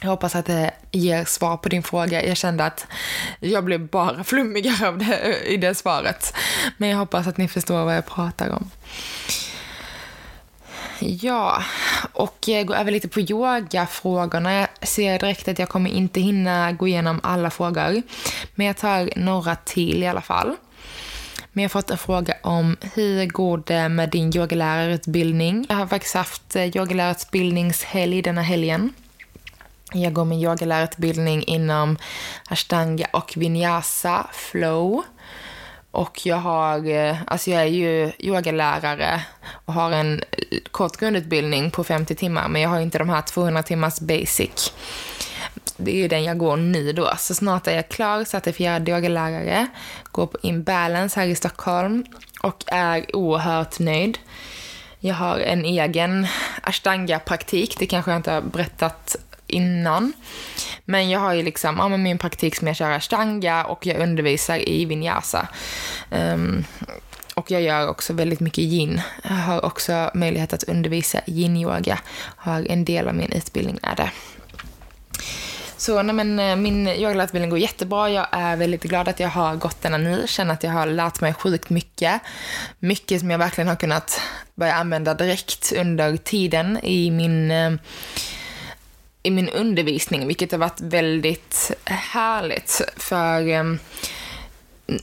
Jag 0.02 0.10
hoppas 0.10 0.36
att 0.36 0.46
det 0.46 0.72
ger 0.92 1.26
svar 1.26 1.58
på 1.58 1.70
din 1.70 1.84
fråga. 1.84 2.26
Jag 2.26 2.38
kände 2.38 2.66
att 2.66 2.88
jag 3.40 3.64
blev 3.64 3.88
bara 3.88 4.24
flummigare 4.24 4.88
av 4.88 4.98
det, 4.98 5.44
i 5.46 5.58
det 5.58 5.76
svaret. 5.76 6.34
Men 6.78 6.90
jag 6.90 6.98
hoppas 6.98 7.28
att 7.28 7.38
ni 7.38 7.48
förstår 7.48 7.86
vad 7.86 7.96
jag 7.96 8.06
pratar 8.06 8.50
om. 8.50 8.72
Ja, 11.00 11.63
och 12.13 12.50
eh, 12.50 12.63
gå 12.63 12.74
över 12.74 12.92
lite 12.92 13.08
på 13.08 13.20
yogafrågorna. 13.20 14.54
Jag 14.54 14.68
ser 14.82 15.20
direkt 15.20 15.48
att 15.48 15.60
jag 15.60 15.70
kommer 15.70 15.89
inte 15.89 16.20
hinna 16.20 16.72
gå 16.72 16.88
igenom 16.88 17.20
alla 17.24 17.50
frågor. 17.50 18.01
Men 18.56 18.68
jag 18.68 18.77
tar 18.77 19.10
några 19.16 19.56
till 19.56 20.04
i 20.04 20.08
alla 20.08 20.22
fall. 20.22 20.56
Men 21.51 21.62
jag 21.63 21.70
har 21.70 21.82
fått 21.82 21.92
en 21.92 21.98
fråga 21.98 22.34
om 22.44 22.77
hur 22.94 23.25
går 23.25 23.63
det 23.66 23.89
med 23.89 24.10
din 24.10 24.38
yogalärarutbildning? 24.38 25.66
Jag 25.70 25.75
har 25.75 25.88
faktiskt 25.88 26.16
haft 26.16 26.56
eh, 26.56 26.77
yogalärarutbildningshelg 26.77 28.22
denna 28.22 28.42
helgen. 28.42 28.94
Jag 29.94 30.13
går 30.13 30.25
min 30.25 30.39
yogalärarutbildning 30.39 31.44
inom 31.44 31.98
ashtanga 32.50 33.08
och 33.13 33.34
vinyasa 33.36 34.27
flow. 34.34 35.04
Och 35.98 36.25
jag 36.25 36.38
har, 36.38 36.89
eh, 36.89 37.16
alltså 37.27 37.51
jag 37.51 37.62
är 37.62 37.66
ju 37.66 38.12
yogalärare 38.20 39.22
och 39.66 39.74
har 39.74 39.92
en 39.92 40.22
kort 40.72 40.98
grundutbildning 40.98 41.72
på 41.72 41.84
50 41.84 42.16
timmar, 42.16 42.48
men 42.48 42.62
jag 42.62 42.70
har 42.70 42.80
inte 42.80 42.98
de 42.98 43.10
här 43.10 43.22
200 43.22 43.63
timmars 43.63 44.00
basic. 44.00 44.74
Det 45.77 45.92
är 45.92 45.96
ju 45.96 46.08
den 46.08 46.24
jag 46.24 46.38
går 46.38 46.58
nu 46.58 46.94
då. 46.94 47.13
Så 47.18 47.36
snart 47.36 47.68
är 47.68 47.75
jag 47.75 47.89
klar, 47.89 48.24
certifierad 48.24 48.89
yogalärare, 48.89 49.68
går 50.12 50.27
på 50.27 50.38
Inbalance 50.42 51.20
här 51.20 51.27
i 51.27 51.36
Stockholm 51.36 52.06
och 52.42 52.63
är 52.68 53.16
oerhört 53.16 53.80
nöjd. 53.80 54.18
Jag 55.00 55.16
har 55.16 55.39
en 55.39 55.66
egen 55.66 56.27
ashtanga-praktik, 56.62 57.75
det 57.80 57.86
kanske 57.86 58.12
jag 58.12 58.20
inte 58.20 58.32
har 58.32 58.42
berättat 58.42 59.16
innan. 59.48 60.13
Men 60.86 61.10
jag 61.10 61.20
har 61.20 61.34
ju 61.34 61.44
liksom, 61.44 61.77
ja, 61.77 61.98
min 61.98 62.18
praktik 62.18 62.56
som 62.56 62.68
jag 62.68 62.75
kör 62.75 62.92
ashtanga 62.92 63.66
och 63.66 63.86
jag 63.86 63.98
undervisar 63.98 64.70
i 64.70 64.86
vinyasa. 64.86 65.48
Um, 66.12 66.66
och 67.36 67.51
jag 67.51 67.62
gör 67.62 67.89
också 67.89 68.13
väldigt 68.13 68.39
mycket 68.39 68.63
yin. 68.63 69.01
Jag 69.24 69.30
har 69.30 69.66
också 69.66 70.12
möjlighet 70.13 70.54
att 70.54 70.63
undervisa 70.63 71.22
yin-yoga. 71.25 72.00
Har 72.36 72.72
en 72.72 72.86
del 72.86 73.08
av 73.08 73.15
min 73.15 73.32
utbildning 73.32 73.80
är 73.84 73.95
det. 73.95 74.12
Så 75.78 76.02
nej, 76.02 76.15
men, 76.15 76.39
eh, 76.39 76.56
min 76.56 76.88
yogalärarutbildning 76.88 77.50
går 77.50 77.60
jättebra. 77.60 78.10
Jag 78.10 78.28
är 78.32 78.56
väldigt 78.56 78.84
glad 78.84 79.08
att 79.08 79.19
jag 79.19 79.30
har 79.30 79.56
gått 79.56 79.82
denna 79.82 79.98
nu. 79.98 80.24
Känner 80.28 80.54
att 80.54 80.63
jag 80.63 80.72
har 80.72 80.86
lärt 80.86 81.22
mig 81.22 81.34
sjukt 81.34 81.69
mycket. 81.69 82.22
Mycket 82.80 83.19
som 83.19 83.32
jag 83.32 83.38
verkligen 83.38 83.67
har 83.67 83.76
kunnat 83.76 84.22
börja 84.56 84.74
använda 84.74 85.13
direkt 85.13 85.74
under 85.78 86.17
tiden 86.17 86.80
i 86.84 87.12
min 87.12 87.52
eh, 87.52 87.72
i 89.28 89.32
min 89.32 89.50
undervisning, 89.50 90.28
vilket 90.28 90.52
har 90.52 90.60
varit 90.60 90.82
väldigt 90.82 91.72
härligt. 91.86 92.82
För 92.98 93.48
ehm, 93.48 93.80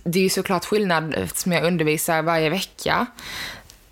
det 0.04 0.18
är 0.18 0.22
ju 0.22 0.28
såklart 0.28 0.64
skillnad 0.64 1.14
eftersom 1.14 1.52
jag 1.52 1.64
undervisar 1.64 2.22
varje 2.22 2.50
vecka. 2.50 3.06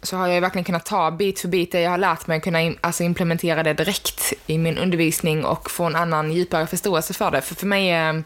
Så 0.03 0.16
har 0.16 0.29
jag 0.29 0.40
verkligen 0.40 0.64
kunnat 0.64 0.87
ta 0.87 1.11
bit 1.11 1.40
för 1.40 1.49
bit 1.49 1.73
det 1.73 1.81
jag 1.81 1.90
har 1.90 1.99
lärt 1.99 2.27
mig, 2.27 2.40
kunna 2.40 2.73
alltså 2.81 3.03
implementera 3.03 3.62
det 3.62 3.75
direkt 3.75 4.33
i 4.47 4.59
min 4.59 4.79
undervisning 4.79 5.45
och 5.45 5.71
få 5.71 5.85
en 5.85 5.97
annan 5.97 6.33
djupare 6.33 6.66
förståelse 6.66 7.14
för 7.14 7.31
det. 7.31 7.40
För 7.40 7.55
för 7.55 7.66
mig 7.66 7.90
är 7.90 8.11
ehm, 8.11 8.25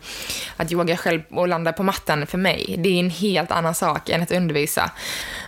att 0.56 0.72
yoga 0.72 0.96
själv 0.96 1.22
och 1.30 1.48
landa 1.48 1.72
på 1.72 1.82
mattan, 1.82 2.26
för 2.26 2.38
mig, 2.38 2.74
det 2.78 2.88
är 2.88 3.00
en 3.00 3.10
helt 3.10 3.50
annan 3.50 3.74
sak 3.74 4.08
än 4.08 4.22
att 4.22 4.32
undervisa. 4.32 4.90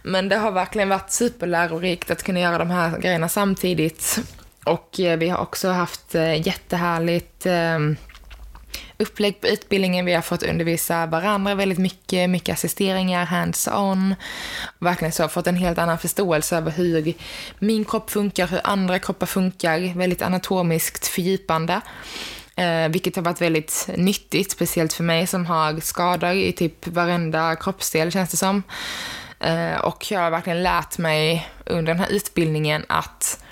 Men 0.03 0.29
det 0.29 0.37
har 0.37 0.51
verkligen 0.51 0.89
varit 0.89 1.11
superlärorikt 1.11 2.11
att 2.11 2.23
kunna 2.23 2.41
göra 2.41 2.59
de 2.59 2.71
här 2.71 2.99
grejerna 2.99 3.29
samtidigt 3.29 4.21
och 4.69 5.01
eh, 5.01 5.19
vi 5.19 5.29
har 5.29 5.39
också 5.39 5.69
haft 5.69 6.15
eh, 6.15 6.47
jättehärligt 6.47 7.47
ehm, 7.47 7.97
upplägg 8.99 9.41
på 9.41 9.49
utbildningen. 9.49 10.07
Vi 10.07 10.15
har 10.15 10.23
fått 10.23 10.43
undervisa 10.43 11.07
varandra 11.07 11.55
väldigt 11.55 11.79
mycket, 11.79 12.31
mycket 12.31 12.53
assisteringar, 12.53 13.25
hands-on. 13.25 14.15
Verkligen 14.79 15.13
så, 15.13 15.29
fått 15.29 15.47
en 15.47 15.57
helt 15.57 15.79
annan 15.79 15.99
förståelse 15.99 16.57
över 16.57 16.71
hur 16.71 17.15
min 17.59 17.85
kropp 17.85 18.11
funkar, 18.11 18.47
hur 18.47 18.61
andra 18.65 18.99
kroppar 18.99 19.27
funkar. 19.27 19.99
Väldigt 19.99 20.23
anatomiskt 20.23 21.07
fördjupande. 21.07 21.81
Eh, 22.57 22.89
vilket 22.89 23.17
har 23.17 23.23
varit 23.23 23.41
väldigt 23.41 23.89
nyttigt, 23.97 24.51
speciellt 24.51 24.93
för 24.93 25.05
mig 25.05 25.27
som 25.27 25.47
har 25.47 25.81
skador 25.81 26.33
i 26.33 26.53
typ 26.53 26.87
varenda 26.87 27.57
kroppsdel 27.57 28.13
känns 28.13 28.31
det 28.31 28.37
som. 28.37 28.63
Eh, 29.41 29.81
och 29.81 30.11
jag 30.11 30.21
har 30.21 30.31
verkligen 30.31 30.63
lärt 30.63 30.99
mig 30.99 31.49
under 31.67 31.95
den 31.95 32.03
här 32.03 32.11
utbildningen 32.11 32.85
att 32.89 33.45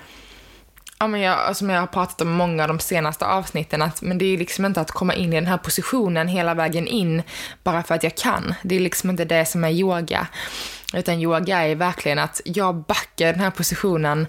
Ja, 0.99 1.07
men 1.07 1.21
jag, 1.21 1.39
alltså, 1.39 1.59
som 1.59 1.69
jag 1.69 1.79
har 1.79 1.87
pratat 1.87 2.21
om 2.21 2.31
många 2.31 2.63
av 2.63 2.67
de 2.67 2.79
senaste 2.79 3.25
avsnitten, 3.25 3.81
att 3.81 4.01
men 4.01 4.17
det 4.17 4.25
är 4.25 4.37
liksom 4.37 4.65
inte 4.65 4.81
att 4.81 4.91
komma 4.91 5.13
in 5.13 5.33
i 5.33 5.35
den 5.35 5.47
här 5.47 5.57
positionen 5.57 6.27
hela 6.27 6.53
vägen 6.53 6.87
in 6.87 7.23
bara 7.63 7.83
för 7.83 7.95
att 7.95 8.03
jag 8.03 8.15
kan. 8.15 8.53
Det 8.63 8.75
är 8.75 8.79
liksom 8.79 9.09
inte 9.09 9.25
det 9.25 9.45
som 9.45 9.63
är 9.63 9.69
yoga. 9.69 10.27
Utan 10.93 11.19
yoga 11.19 11.67
är 11.67 11.75
verkligen 11.75 12.19
att 12.19 12.41
jag 12.45 12.75
backar 12.75 13.33
den 13.33 13.41
här 13.41 13.51
positionen 13.51 14.27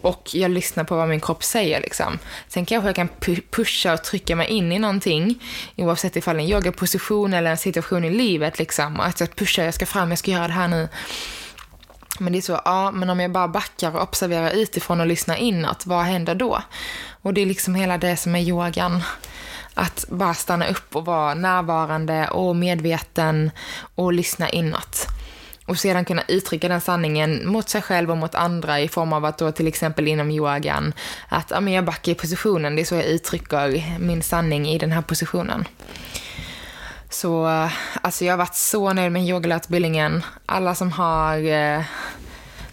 och 0.00 0.30
jag 0.32 0.50
lyssnar 0.50 0.84
på 0.84 0.96
vad 0.96 1.08
min 1.08 1.20
kropp 1.20 1.44
säger. 1.44 1.80
Liksom. 1.80 2.18
Sen 2.48 2.64
kanske 2.66 2.88
jag 2.88 2.96
kan 2.96 3.08
pusha 3.50 3.92
och 3.92 4.04
trycka 4.04 4.36
mig 4.36 4.48
in 4.48 4.72
i 4.72 4.78
någonting, 4.78 5.42
oavsett 5.76 6.16
ifall 6.16 6.36
det 6.36 6.42
är 6.42 6.44
en 6.44 6.50
yogaposition 6.50 7.34
eller 7.34 7.50
en 7.50 7.56
situation 7.56 8.04
i 8.04 8.10
livet. 8.10 8.58
Liksom. 8.58 9.00
Alltså, 9.00 9.24
att 9.24 9.30
jag 9.30 9.36
pushar, 9.36 9.64
jag 9.64 9.74
ska 9.74 9.86
fram, 9.86 10.10
jag 10.10 10.18
ska 10.18 10.30
göra 10.30 10.46
det 10.46 10.52
här 10.52 10.68
nu. 10.68 10.88
Men 12.18 12.32
det 12.32 12.38
är 12.38 12.42
så, 12.42 12.60
ja, 12.64 12.90
men 12.90 13.10
om 13.10 13.20
jag 13.20 13.30
bara 13.30 13.48
backar 13.48 13.96
och 13.96 14.02
observerar 14.02 14.50
utifrån 14.50 15.00
och 15.00 15.06
lyssnar 15.06 15.36
inåt, 15.36 15.86
vad 15.86 16.04
händer 16.04 16.34
då? 16.34 16.62
Och 17.22 17.34
det 17.34 17.42
är 17.42 17.46
liksom 17.46 17.74
hela 17.74 17.98
det 17.98 18.16
som 18.16 18.34
är 18.34 18.40
yogan. 18.40 19.02
Att 19.74 20.04
bara 20.08 20.34
stanna 20.34 20.66
upp 20.66 20.96
och 20.96 21.04
vara 21.04 21.34
närvarande 21.34 22.28
och 22.28 22.56
medveten 22.56 23.50
och 23.94 24.12
lyssna 24.12 24.48
inåt. 24.48 25.06
Och 25.66 25.78
sedan 25.78 26.04
kunna 26.04 26.22
uttrycka 26.28 26.68
den 26.68 26.80
sanningen 26.80 27.48
mot 27.48 27.68
sig 27.68 27.82
själv 27.82 28.10
och 28.10 28.16
mot 28.16 28.34
andra 28.34 28.80
i 28.80 28.88
form 28.88 29.12
av 29.12 29.24
att 29.24 29.38
då 29.38 29.52
till 29.52 29.66
exempel 29.66 30.08
inom 30.08 30.30
yogan, 30.30 30.92
att 31.28 31.50
ja, 31.50 31.60
men 31.60 31.72
jag 31.72 31.84
backar 31.84 32.12
i 32.12 32.14
positionen, 32.14 32.76
det 32.76 32.82
är 32.82 32.84
så 32.84 32.94
jag 32.94 33.04
uttrycker 33.04 33.98
min 33.98 34.22
sanning 34.22 34.68
i 34.68 34.78
den 34.78 34.92
här 34.92 35.02
positionen. 35.02 35.64
Så 37.10 37.46
alltså 38.02 38.24
jag 38.24 38.32
har 38.32 38.38
varit 38.38 38.54
så 38.54 38.92
nöjd 38.92 39.12
med 39.12 39.24
yogalärarutbildningen. 39.24 40.24
Alla 40.46 40.74
som 40.74 40.92
har 40.92 41.38
eh, 41.38 41.82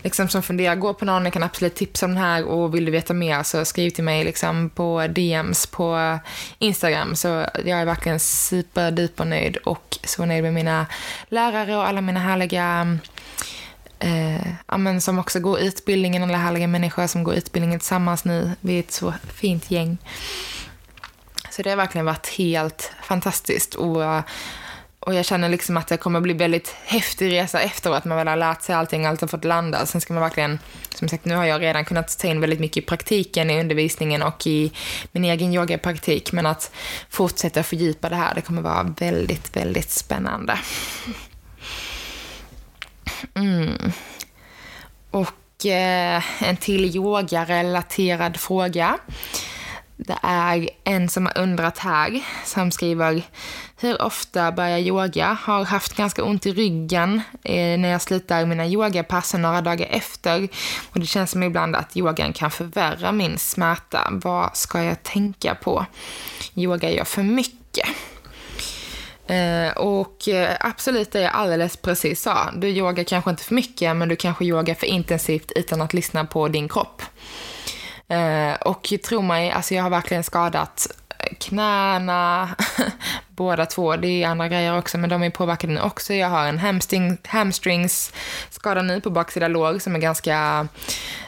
liksom 0.03 0.29
som 0.29 0.43
funderar, 0.43 0.75
gå 0.75 0.93
på 0.93 1.05
någon, 1.05 1.23
jag 1.23 1.33
kan 1.33 1.43
absolut 1.43 1.75
tipsa 1.75 2.05
om 2.05 2.11
den 2.11 2.23
här 2.23 2.43
och 2.43 2.75
vill 2.75 2.85
du 2.85 2.91
veta 2.91 3.13
mer 3.13 3.43
så 3.43 3.65
skriv 3.65 3.89
till 3.89 4.03
mig 4.03 4.23
liksom 4.23 4.69
på 4.69 5.07
DMs 5.07 5.65
på 5.65 6.19
Instagram. 6.59 7.15
Så 7.15 7.27
jag 7.65 7.79
är 7.79 7.85
verkligen 7.85 8.19
superduper 8.19 9.25
nöjd 9.25 9.57
och 9.57 9.97
så 10.03 10.25
nöjd 10.25 10.43
med 10.43 10.53
mina 10.53 10.85
lärare 11.29 11.75
och 11.75 11.87
alla 11.87 12.01
mina 12.01 12.19
härliga 12.19 12.97
eh, 13.99 14.47
amen, 14.65 15.01
som 15.01 15.19
också 15.19 15.39
går 15.39 15.59
utbildningen, 15.59 16.23
alla 16.23 16.37
härliga 16.37 16.67
människor 16.67 17.07
som 17.07 17.23
går 17.23 17.35
utbildningen 17.35 17.79
tillsammans 17.79 18.25
nu. 18.25 18.51
Vi 18.61 18.75
är 18.75 18.79
ett 18.79 18.91
så 18.91 19.13
fint 19.33 19.71
gäng. 19.71 19.97
Så 21.49 21.61
det 21.61 21.69
har 21.69 21.77
verkligen 21.77 22.05
varit 22.05 22.27
helt 22.27 22.91
fantastiskt. 23.03 23.75
Och 23.75 24.03
och 25.01 25.13
jag 25.13 25.25
känner 25.25 25.49
liksom 25.49 25.77
att 25.77 25.87
det 25.87 25.97
kommer 25.97 26.21
bli 26.21 26.33
väldigt 26.33 26.75
häftig 26.85 27.31
resa 27.31 27.61
efteråt. 27.61 28.05
Man 28.05 28.17
väl 28.17 28.27
har 28.27 28.35
lärt 28.35 28.61
sig 28.61 28.75
allting, 28.75 29.05
allt 29.05 29.21
har 29.21 29.27
fått 29.27 29.43
landa. 29.43 29.85
Sen 29.85 30.01
ska 30.01 30.13
man 30.13 30.23
verkligen, 30.23 30.59
som 30.95 31.07
sagt, 31.07 31.25
nu 31.25 31.35
har 31.35 31.45
jag 31.45 31.61
redan 31.61 31.85
kunnat 31.85 32.19
ta 32.19 32.27
in 32.27 32.41
väldigt 32.41 32.59
mycket 32.59 32.83
i 32.83 32.85
praktiken, 32.85 33.49
i 33.49 33.59
undervisningen 33.59 34.21
och 34.21 34.47
i 34.47 34.71
min 35.11 35.25
egen 35.25 35.53
yogapraktik. 35.53 36.31
Men 36.31 36.45
att 36.45 36.71
fortsätta 37.09 37.63
fördjupa 37.63 38.09
det 38.09 38.15
här, 38.15 38.35
det 38.35 38.41
kommer 38.41 38.61
vara 38.61 38.83
väldigt, 38.83 39.57
väldigt 39.57 39.91
spännande. 39.91 40.59
Mm. 43.33 43.91
Och 45.11 45.65
eh, 45.65 46.43
en 46.43 46.57
till 46.57 46.95
yogarelaterad 46.95 48.37
fråga. 48.37 48.97
Det 49.97 50.17
är 50.23 50.69
en 50.83 51.09
som 51.09 51.25
har 51.25 51.37
undrat 51.37 51.77
här, 51.77 52.21
som 52.45 52.71
skriver 52.71 53.23
hur 53.81 54.01
ofta 54.01 54.51
börjar 54.51 54.79
yoga? 54.79 55.37
Har 55.41 55.65
haft 55.65 55.93
ganska 55.93 56.23
ont 56.23 56.45
i 56.45 56.53
ryggen 56.53 57.21
eh, 57.43 57.79
när 57.79 57.89
jag 57.89 58.01
slutar 58.01 58.45
mina 58.45 58.67
yogapass 58.67 59.33
några 59.33 59.61
dagar 59.61 59.87
efter. 59.89 60.47
Och 60.91 60.99
det 60.99 61.05
känns 61.05 61.31
som 61.31 61.43
ibland 61.43 61.75
att 61.75 61.97
yogan 61.97 62.33
kan 62.33 62.51
förvärra 62.51 63.11
min 63.11 63.37
smärta. 63.37 64.07
Vad 64.11 64.57
ska 64.57 64.83
jag 64.83 65.03
tänka 65.03 65.55
på? 65.55 65.85
Yoga 66.55 66.91
gör 66.91 67.03
för 67.03 67.23
mycket. 67.23 67.87
Eh, 69.27 69.77
och 69.77 70.27
eh, 70.27 70.57
absolut, 70.59 71.11
det 71.11 71.21
jag 71.21 71.33
alldeles 71.33 71.77
precis 71.77 72.21
sa. 72.21 72.51
Du 72.55 72.67
yogar 72.67 73.03
kanske 73.03 73.29
inte 73.29 73.43
för 73.43 73.55
mycket, 73.55 73.95
men 73.95 74.09
du 74.09 74.15
kanske 74.15 74.45
yogar 74.45 74.75
för 74.75 74.87
intensivt 74.87 75.51
utan 75.55 75.81
att 75.81 75.93
lyssna 75.93 76.25
på 76.25 76.47
din 76.47 76.69
kropp. 76.69 77.01
Eh, 78.07 78.53
och 78.61 78.93
tro 79.03 79.21
mig, 79.21 79.51
alltså 79.51 79.75
jag 79.75 79.83
har 79.83 79.89
verkligen 79.89 80.23
skadat 80.23 80.87
knäna, 81.39 82.49
båda 83.35 83.65
två. 83.65 83.95
Det 83.95 84.23
är 84.23 84.27
andra 84.27 84.47
grejer 84.47 84.77
också, 84.77 84.97
men 84.97 85.09
de 85.09 85.23
är 85.23 85.29
påverkade 85.29 85.73
nu 85.73 85.81
också. 85.81 86.13
Jag 86.13 86.27
har 86.27 86.47
en 86.47 86.59
hamstring, 87.27 87.89
skada 88.49 88.81
nu 88.81 89.01
på 89.01 89.09
baksida 89.09 89.47
lår 89.47 89.79
som 89.79 89.95
är 89.95 89.99
ganska, 89.99 90.67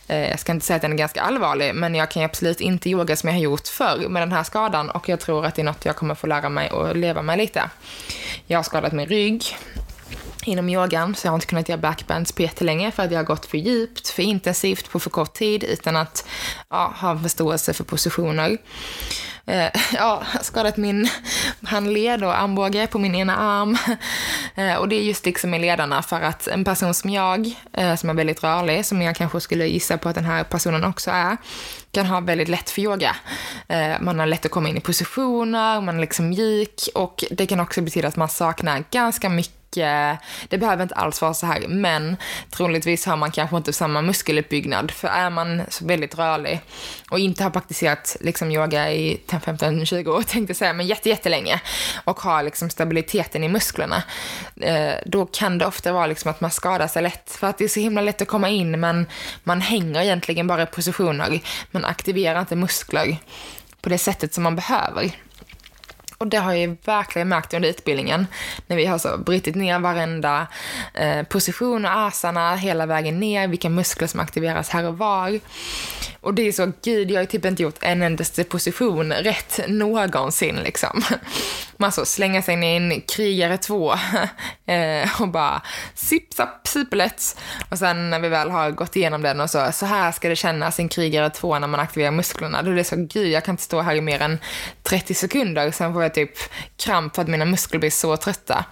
eh, 0.08 0.30
jag 0.30 0.39
ska 0.39 0.52
inte 0.52 0.66
säga 0.66 0.76
att 0.76 0.82
den 0.82 0.92
är 0.92 0.98
ganska 0.98 1.22
allvarlig, 1.22 1.76
men 1.76 1.96
jag 1.96 2.12
kan 2.12 2.24
absolut 2.24 2.62
inte 2.62 2.89
yoga 2.89 3.16
som 3.16 3.30
jag 3.30 3.36
har 3.36 3.42
gjort 3.42 3.68
förr 3.68 4.10
med 4.10 4.22
den 4.22 4.32
här 4.32 4.44
skadan 4.44 4.89
och 4.89 5.10
jag 5.10 5.20
tror 5.20 5.46
att 5.46 5.56
det 5.56 5.62
är 5.62 5.66
något 5.66 5.86
jag 5.86 5.96
kommer 5.96 6.16
få 6.16 6.28
lära 6.28 6.50
mig 6.50 6.70
att 6.70 6.98
leva 6.98 7.22
med 7.22 7.38
lite. 7.38 7.70
Jag 8.48 8.58
har 8.58 8.63
skadat 8.63 8.94
min 8.94 9.06
rygg, 9.08 9.44
inom 10.46 10.70
yogan, 10.70 11.16
så 11.16 11.28
jag 11.28 11.32
har 11.32 11.38
inte 11.38 11.48
kunnat 11.48 11.70
göra 11.70 11.82
backbends 11.82 12.32
på 12.32 12.42
jättelänge 12.42 12.92
för 12.92 13.04
att 13.04 13.12
jag 13.12 13.20
har 13.20 13.26
gått 13.26 13.46
för 13.46 13.58
djupt, 13.58 14.10
för 14.10 14.24
intensivt 14.24 14.90
på 14.90 15.00
för 15.00 15.10
kort 15.10 15.34
tid 15.34 15.64
utan 15.64 15.96
att 15.96 16.28
ja, 16.70 16.94
ha 16.98 17.20
förståelse 17.20 17.74
för 17.74 17.84
positioner. 17.84 18.58
Eh, 19.46 19.70
ja, 19.94 20.24
skadat 20.42 20.78
min 20.78 21.10
handled 21.64 22.24
och 22.24 22.40
armbåge 22.40 22.88
på 22.88 23.00
min 23.00 23.16
ena 23.16 23.36
arm. 23.36 23.78
Eh, 24.56 24.76
och 24.76 24.90
det 24.90 24.96
är 24.96 25.02
just 25.02 25.26
liksom 25.26 25.54
i 25.54 25.60
ledarna 25.60 26.02
för 26.02 26.22
att 26.22 26.48
en 26.48 26.64
person 26.64 26.94
som 26.94 27.10
jag, 27.10 27.52
eh, 27.74 27.96
som 27.96 28.10
är 28.10 28.14
väldigt 28.14 28.44
rörlig, 28.44 28.86
som 28.86 29.02
jag 29.02 29.16
kanske 29.16 29.42
skulle 29.42 29.68
gissa 29.68 29.98
på 29.98 30.10
att 30.10 30.16
den 30.16 30.26
här 30.26 30.44
personen 30.44 30.84
också 30.84 31.12
är, 31.12 31.38
kan 31.92 32.06
ha 32.06 32.20
väldigt 32.20 32.48
lätt 32.48 32.70
för 32.70 32.82
yoga. 32.82 33.16
Eh, 33.68 34.02
man 34.02 34.20
har 34.20 34.26
lätt 34.26 34.46
att 34.46 34.52
komma 34.52 34.70
in 34.70 34.78
i 34.78 34.82
positioner, 34.82 35.82
man 35.82 35.96
är 35.96 36.02
liksom 36.02 36.30
mjuk 36.30 36.90
och 36.96 37.24
det 37.32 37.46
kan 37.46 37.60
också 37.60 37.82
betyda 37.82 38.08
att 38.08 38.16
man 38.16 38.30
saknar 38.30 38.84
ganska 38.92 39.30
mycket 39.30 39.62
Eh, 39.78 40.16
det 40.48 40.58
behöver 40.58 40.84
inte 40.84 40.96
alls 40.96 41.22
vara 41.22 41.34
så 41.34 41.46
här, 41.46 41.68
men 41.68 42.18
troligtvis 42.50 43.06
har 43.06 43.18
man 43.18 43.32
kanske 43.32 43.58
inte 43.58 43.74
samma 43.74 44.02
muskeluppbyggnad. 44.02 44.92
För 44.92 45.08
är 45.08 45.30
man 45.30 45.62
så 45.70 45.86
väldigt 45.86 46.18
rörlig 46.18 46.62
och 47.10 47.20
inte 47.20 47.44
har 47.44 47.50
praktiserat 47.50 48.18
liksom 48.20 48.52
yoga 48.52 48.92
i 48.92 49.22
15-20 49.28 50.08
år, 50.08 50.22
tänkte 50.28 50.52
jag 50.52 50.58
säga, 50.58 50.74
men 50.74 50.88
jättelänge 50.88 51.62
och 52.04 52.20
har 52.20 52.44
liksom 52.44 52.70
stabiliteten 52.70 53.44
i 53.44 53.50
musklerna, 53.50 54.04
eh, 54.62 54.94
då 55.06 55.26
kan 55.26 55.58
det 55.58 55.66
ofta 55.66 55.94
vara 55.94 56.08
liksom 56.08 56.32
att 56.32 56.42
man 56.42 56.52
skadar 56.52 56.88
sig 56.88 57.04
lätt. 57.04 57.32
För 57.32 57.48
att 57.48 57.58
det 57.58 57.64
är 57.64 57.68
så 57.68 57.80
himla 57.80 58.02
lätt 58.02 58.22
att 58.22 58.28
komma 58.28 58.50
in, 58.50 58.80
men 58.80 59.06
man 59.44 59.62
hänger 59.62 60.02
egentligen 60.02 60.48
bara 60.48 60.64
i 60.64 60.66
positioner. 60.66 61.40
Man 61.72 61.86
aktiverar 61.86 62.40
inte 62.40 62.56
muskler 62.56 63.18
på 63.82 63.90
det 63.90 63.98
sättet 63.98 64.34
som 64.34 64.44
man 64.44 64.56
behöver. 64.56 65.12
Och 66.24 66.30
det 66.30 66.38
har 66.38 66.54
jag 66.54 66.78
verkligen 66.86 67.30
märkt 67.30 67.54
under 67.54 67.70
utbildningen, 67.70 68.28
när 68.68 68.78
vi 68.78 68.86
har 68.86 68.98
så 68.98 69.18
brutit 69.18 69.56
ner 69.56 69.80
varenda 69.80 70.48
eh, 70.94 71.24
position 71.24 71.86
och 71.86 71.92
asana 71.92 72.56
hela 72.56 72.86
vägen 72.86 73.20
ner, 73.20 73.48
vilka 73.48 73.70
muskler 73.70 74.08
som 74.08 74.20
aktiveras 74.20 74.70
här 74.70 74.88
och 74.88 74.98
var. 74.98 75.40
Och 76.24 76.34
det 76.34 76.48
är 76.48 76.52
så, 76.52 76.72
gud, 76.84 77.12
jag 77.12 77.22
har 77.22 77.26
typ 77.26 77.46
inte 77.46 77.64
gjort 77.64 77.78
en 77.82 78.02
endaste 78.02 78.44
position 78.44 79.14
rätt 79.14 79.60
någonsin 79.68 80.56
liksom. 80.56 81.04
Man 81.78 81.92
så 81.92 82.06
slänga 82.06 82.42
sig 82.42 82.54
in 82.54 82.64
i 82.64 82.68
en 82.76 83.02
krigare 83.02 83.58
två 83.58 83.94
eh, 84.66 85.22
och 85.22 85.28
bara 85.28 85.62
sipp, 85.96 86.34
sapp, 86.34 86.68
superlätt. 86.68 87.40
Och 87.70 87.78
sen 87.78 88.10
när 88.10 88.20
vi 88.20 88.30
väl 88.30 88.50
har 88.50 88.72
gått 88.72 88.96
igenom 88.96 89.22
den 89.22 89.42
och 89.42 89.50
så, 89.50 89.72
så 89.72 89.86
här 89.86 90.12
ska 90.12 90.30
det 90.30 90.36
kännas 90.36 90.80
en 90.80 90.90
krigare 90.90 91.30
två 91.30 91.60
när 91.60 91.68
man 91.68 91.80
aktiverar 91.80 92.12
musklerna. 92.12 92.62
Då 92.62 92.72
är 92.72 92.76
det 92.76 92.84
så, 92.84 92.96
gud, 92.96 93.28
jag 93.28 93.44
kan 93.44 93.54
inte 93.54 93.64
stå 93.64 93.82
här 93.82 93.96
i 93.96 94.02
mer 94.02 94.22
än 94.22 94.40
30 94.84 95.14
sekunder, 95.14 95.72
sen 95.72 95.94
får 95.94 96.04
jag 96.04 96.14
typ 96.14 96.32
kramp 96.78 97.16
för 97.16 97.22
att 97.22 97.28
mina 97.28 97.46
muskler 97.46 97.80
blir 97.80 97.92
så 97.92 98.18
trötta. 98.18 98.66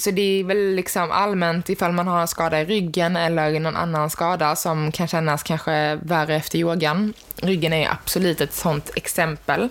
Så 0.00 0.10
det 0.10 0.40
är 0.40 0.44
väl 0.44 0.74
liksom 0.74 1.10
allmänt 1.10 1.68
ifall 1.68 1.92
man 1.92 2.06
har 2.06 2.20
en 2.20 2.28
skada 2.28 2.60
i 2.60 2.64
ryggen 2.64 3.16
eller 3.16 3.60
någon 3.60 3.76
annan 3.76 4.10
skada 4.10 4.56
som 4.56 4.92
kan 4.92 5.08
kännas 5.08 5.42
kanske 5.42 5.98
värre 6.02 6.36
efter 6.36 6.58
yogan. 6.58 7.14
Ryggen 7.36 7.72
är 7.72 7.90
absolut 7.90 8.40
ett 8.40 8.54
sånt 8.54 8.90
exempel. 8.96 9.68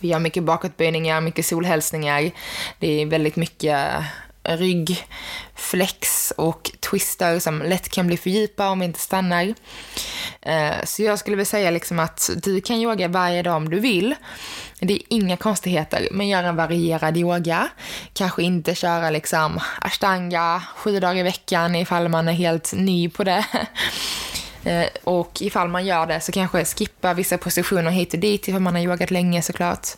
Vi 0.00 0.12
har 0.12 0.20
mycket 0.20 0.42
bakåtböjningar, 0.42 1.20
mycket 1.20 1.46
solhälsningar. 1.46 2.30
Det 2.78 3.02
är 3.02 3.06
väldigt 3.06 3.36
mycket 3.36 3.88
ryggflex 4.42 6.32
och 6.36 6.70
twister 6.90 7.38
som 7.38 7.62
lätt 7.62 7.88
kan 7.88 8.06
bli 8.06 8.16
för 8.16 8.30
djupa 8.30 8.68
om 8.68 8.78
vi 8.78 8.84
inte 8.84 9.00
stannar. 9.00 9.54
Eh, 10.42 10.84
så 10.84 11.02
jag 11.02 11.18
skulle 11.18 11.36
vilja 11.36 11.46
säga 11.46 11.70
liksom 11.70 11.98
att 11.98 12.30
du 12.36 12.60
kan 12.60 12.76
yoga 12.76 13.08
varje 13.08 13.42
dag 13.42 13.56
om 13.56 13.70
du 13.70 13.80
vill. 13.80 14.14
Det 14.80 14.94
är 14.94 15.02
inga 15.08 15.36
konstigheter, 15.36 16.08
men 16.10 16.28
gör 16.28 16.42
en 16.42 16.56
varierad 16.56 17.16
yoga. 17.16 17.68
Kanske 18.12 18.42
inte 18.42 18.74
köra 18.74 19.10
liksom 19.10 19.60
ashtanga 19.80 20.62
sju 20.76 21.00
dagar 21.00 21.20
i 21.20 21.22
veckan 21.22 21.74
ifall 21.74 22.08
man 22.08 22.28
är 22.28 22.32
helt 22.32 22.72
ny 22.72 23.08
på 23.08 23.24
det. 23.24 23.44
Eh, 24.64 24.86
och 25.04 25.42
ifall 25.42 25.68
man 25.68 25.86
gör 25.86 26.06
det 26.06 26.20
så 26.20 26.32
kanske 26.32 26.64
skippa 26.64 27.14
vissa 27.14 27.38
positioner 27.38 27.90
hit 27.90 28.14
och 28.14 28.20
dit 28.20 28.48
ifall 28.48 28.60
man 28.60 28.74
har 28.74 28.82
yogat 28.82 29.10
länge 29.10 29.42
såklart. 29.42 29.88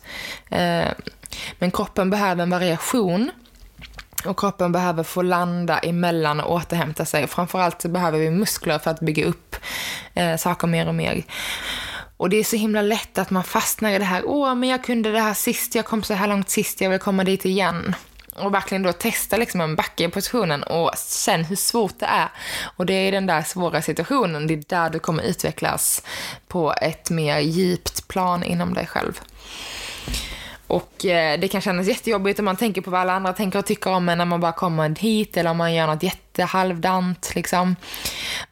Eh, 0.49 0.87
men 1.59 1.71
kroppen 1.71 2.09
behöver 2.09 2.43
en 2.43 2.49
variation 2.49 3.31
och 4.25 4.39
kroppen 4.39 4.71
behöver 4.71 5.03
få 5.03 5.21
landa 5.21 5.77
emellan 5.77 6.39
och 6.39 6.51
återhämta 6.51 7.05
sig. 7.05 7.27
Framförallt 7.27 7.81
så 7.81 7.89
behöver 7.89 8.19
vi 8.19 8.29
muskler 8.29 8.79
för 8.79 8.91
att 8.91 8.99
bygga 8.99 9.25
upp 9.25 9.55
eh, 10.13 10.35
saker 10.35 10.67
mer 10.67 10.87
och 10.87 10.95
mer. 10.95 11.23
Och 12.23 12.29
det 12.29 12.37
är 12.37 12.43
så 12.43 12.55
himla 12.55 12.81
lätt 12.81 13.17
att 13.17 13.29
man 13.29 13.43
fastnar 13.43 13.91
i 13.91 13.97
det 13.97 14.05
här, 14.05 14.23
åh, 14.25 14.55
men 14.55 14.69
jag 14.69 14.83
kunde 14.83 15.11
det 15.11 15.19
här 15.19 15.33
sist, 15.33 15.75
jag 15.75 15.85
kom 15.85 16.03
så 16.03 16.13
här 16.13 16.27
långt 16.27 16.49
sist, 16.49 16.81
jag 16.81 16.89
vill 16.89 16.99
komma 16.99 17.23
dit 17.23 17.45
igen. 17.45 17.95
Och 18.35 18.53
verkligen 18.53 18.83
då 18.83 18.93
testa 18.93 19.37
liksom 19.37 19.61
en 19.61 19.75
backe 19.75 20.03
i 20.03 20.09
positionen 20.09 20.63
och 20.63 20.91
känn 21.25 21.43
hur 21.43 21.55
svårt 21.55 21.99
det 21.99 22.05
är. 22.05 22.29
Och 22.77 22.85
det 22.85 22.93
är 22.93 23.11
den 23.11 23.25
där 23.25 23.41
svåra 23.41 23.81
situationen, 23.81 24.47
det 24.47 24.53
är 24.53 24.63
där 24.67 24.89
du 24.89 24.99
kommer 24.99 25.23
utvecklas 25.23 26.03
på 26.47 26.73
ett 26.81 27.09
mer 27.09 27.39
djupt 27.39 28.07
plan 28.07 28.43
inom 28.43 28.73
dig 28.73 28.87
själv. 28.87 29.21
Och 30.73 31.05
eh, 31.05 31.39
det 31.39 31.47
kan 31.47 31.61
kännas 31.61 31.87
jättejobbigt 31.87 32.39
om 32.39 32.45
man 32.45 32.55
tänker 32.55 32.81
på 32.81 32.91
vad 32.91 33.01
alla 33.01 33.13
andra 33.13 33.33
tänker 33.33 33.59
och 33.59 33.65
tycker 33.65 33.91
om 33.91 34.09
en 34.09 34.17
när 34.17 34.25
man 34.25 34.39
bara 34.39 34.51
kommer 34.51 34.95
hit 34.99 35.37
eller 35.37 35.49
om 35.49 35.57
man 35.57 35.73
gör 35.73 35.87
något 35.87 36.03
jättehalvdant 36.03 37.31
liksom. 37.35 37.75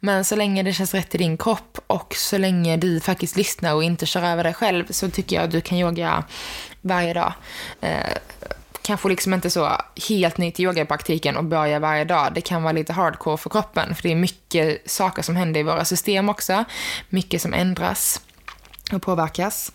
Men 0.00 0.24
så 0.24 0.36
länge 0.36 0.62
det 0.62 0.72
känns 0.72 0.94
rätt 0.94 1.14
i 1.14 1.18
din 1.18 1.36
kropp 1.36 1.78
och 1.86 2.14
så 2.14 2.38
länge 2.38 2.76
du 2.76 3.00
faktiskt 3.00 3.36
lyssnar 3.36 3.74
och 3.74 3.84
inte 3.84 4.06
kör 4.06 4.22
över 4.22 4.44
dig 4.44 4.54
själv 4.54 4.84
så 4.90 5.10
tycker 5.10 5.36
jag 5.36 5.44
att 5.44 5.50
du 5.50 5.60
kan 5.60 5.78
yoga 5.78 6.24
varje 6.80 7.14
dag. 7.14 7.32
Eh, 7.80 8.16
kanske 8.82 9.08
liksom 9.08 9.34
inte 9.34 9.50
så 9.50 9.72
helt 10.08 10.38
yoga 10.38 10.52
i 10.56 10.62
yogapraktiken 10.62 11.36
och 11.36 11.44
börja 11.44 11.78
varje 11.78 12.04
dag. 12.04 12.32
Det 12.34 12.40
kan 12.40 12.62
vara 12.62 12.72
lite 12.72 12.92
hardcore 12.92 13.36
för 13.36 13.50
kroppen 13.50 13.94
för 13.94 14.02
det 14.02 14.12
är 14.12 14.16
mycket 14.16 14.90
saker 14.90 15.22
som 15.22 15.36
händer 15.36 15.60
i 15.60 15.62
våra 15.62 15.84
system 15.84 16.28
också. 16.28 16.64
Mycket 17.08 17.42
som 17.42 17.54
ändras 17.54 18.20
och 18.92 19.02
påverkas. 19.02 19.72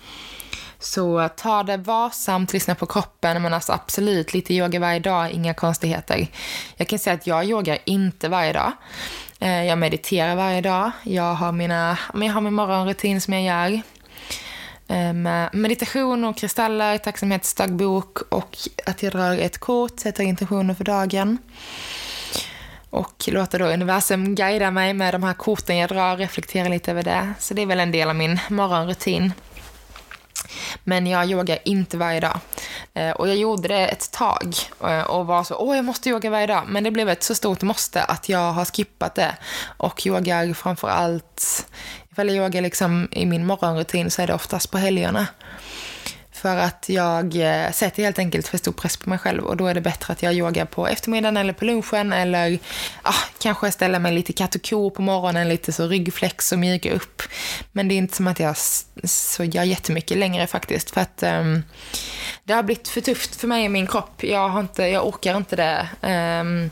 Så 0.79 1.29
ta 1.35 1.63
det 1.63 1.77
varsamt, 1.77 2.53
lyssna 2.53 2.75
på 2.75 2.85
kroppen, 2.85 3.41
men 3.41 3.53
alltså 3.53 3.73
absolut 3.73 4.33
lite 4.33 4.53
yoga 4.53 4.79
varje 4.79 4.99
dag, 4.99 5.31
inga 5.31 5.53
konstigheter. 5.53 6.27
Jag 6.75 6.87
kan 6.87 6.99
säga 6.99 7.13
att 7.13 7.27
jag 7.27 7.45
yogar 7.45 7.77
inte 7.85 8.29
varje 8.29 8.53
dag. 8.53 8.71
Eh, 9.39 9.63
jag 9.63 9.77
mediterar 9.77 10.35
varje 10.35 10.61
dag. 10.61 10.91
Jag 11.03 11.33
har, 11.33 11.51
mina, 11.51 11.97
jag 12.13 12.33
har 12.33 12.41
min 12.41 12.53
morgonrutin 12.53 13.21
som 13.21 13.33
jag 13.33 13.43
gör. 13.43 13.81
Eh, 14.87 15.13
med 15.13 15.49
meditation 15.53 16.23
och 16.23 16.37
kristaller, 16.37 16.97
tacksamhetsdagbok 16.97 18.21
och 18.29 18.57
att 18.85 19.03
jag 19.03 19.11
drar 19.13 19.37
ett 19.37 19.57
kort, 19.57 19.99
sätter 19.99 20.23
intentioner 20.23 20.73
för 20.73 20.83
dagen. 20.83 21.37
Och 22.89 23.23
låter 23.27 23.59
då 23.59 23.65
universum 23.65 24.35
guida 24.35 24.71
mig 24.71 24.93
med 24.93 25.13
de 25.13 25.23
här 25.23 25.33
korten 25.33 25.77
jag 25.77 25.89
drar, 25.89 26.17
reflektera 26.17 26.67
lite 26.67 26.91
över 26.91 27.03
det. 27.03 27.33
Så 27.39 27.53
det 27.53 27.61
är 27.61 27.65
väl 27.65 27.79
en 27.79 27.91
del 27.91 28.09
av 28.09 28.15
min 28.15 28.39
morgonrutin. 28.49 29.33
Men 30.83 31.07
jag 31.07 31.25
yogar 31.31 31.59
inte 31.65 31.97
varje 31.97 32.19
dag. 32.19 32.39
Eh, 32.93 33.11
och 33.11 33.27
jag 33.27 33.35
gjorde 33.35 33.67
det 33.67 33.87
ett 33.87 34.11
tag 34.11 34.55
eh, 34.83 35.01
och 35.01 35.27
var 35.27 35.43
så, 35.43 35.55
åh 35.55 35.75
jag 35.75 35.85
måste 35.85 36.09
yoga 36.09 36.29
varje 36.29 36.47
dag. 36.47 36.63
Men 36.67 36.83
det 36.83 36.91
blev 36.91 37.09
ett 37.09 37.23
så 37.23 37.35
stort 37.35 37.61
måste 37.61 38.03
att 38.03 38.29
jag 38.29 38.51
har 38.53 38.65
skippat 38.65 39.15
det. 39.15 39.35
Och 39.77 40.05
yogar 40.05 40.53
framför 40.53 40.87
allt, 40.87 41.67
ifall 42.11 42.27
jag 42.27 42.35
yogar 42.35 42.61
liksom 42.61 43.07
i 43.11 43.25
min 43.25 43.45
morgonrutin 43.45 44.11
så 44.11 44.21
är 44.21 44.27
det 44.27 44.33
oftast 44.33 44.71
på 44.71 44.77
helgerna. 44.77 45.27
För 46.41 46.57
att 46.57 46.85
jag 46.89 47.35
eh, 47.35 47.71
sätter 47.71 48.03
helt 48.03 48.19
enkelt 48.19 48.47
för 48.47 48.57
stor 48.57 48.71
press 48.71 48.97
på 48.97 49.09
mig 49.09 49.19
själv 49.19 49.43
och 49.43 49.57
då 49.57 49.67
är 49.67 49.73
det 49.73 49.81
bättre 49.81 50.13
att 50.13 50.23
jag 50.23 50.33
yogar 50.33 50.65
på 50.65 50.87
eftermiddagen 50.87 51.37
eller 51.37 51.53
på 51.53 51.65
lunchen 51.65 52.13
eller 52.13 52.59
ah, 53.01 53.13
kanske 53.39 53.71
ställer 53.71 53.99
mig 53.99 54.13
lite 54.13 54.33
katt 54.33 54.55
och 54.55 54.69
ko 54.69 54.89
på 54.89 55.01
morgonen, 55.01 55.49
lite 55.49 55.71
så 55.71 55.87
ryggflex 55.87 56.51
och 56.51 56.59
mjuka 56.59 56.93
upp. 56.93 57.21
Men 57.71 57.87
det 57.87 57.95
är 57.95 57.97
inte 57.97 58.15
som 58.15 58.27
att 58.27 58.39
jag 58.39 58.57
så 59.03 59.43
gör 59.43 59.63
jättemycket 59.63 60.17
längre 60.17 60.47
faktiskt 60.47 60.91
för 60.91 61.01
att 61.01 61.23
um, 61.23 61.63
det 62.43 62.53
har 62.53 62.63
blivit 62.63 62.87
för 62.87 63.01
tufft 63.01 63.35
för 63.35 63.47
mig 63.47 63.65
och 63.65 63.71
min 63.71 63.87
kropp. 63.87 64.23
Jag, 64.23 64.49
har 64.49 64.59
inte, 64.59 64.83
jag 64.83 65.07
orkar 65.07 65.37
inte 65.37 65.55
det. 65.55 65.89
Um, 66.41 66.69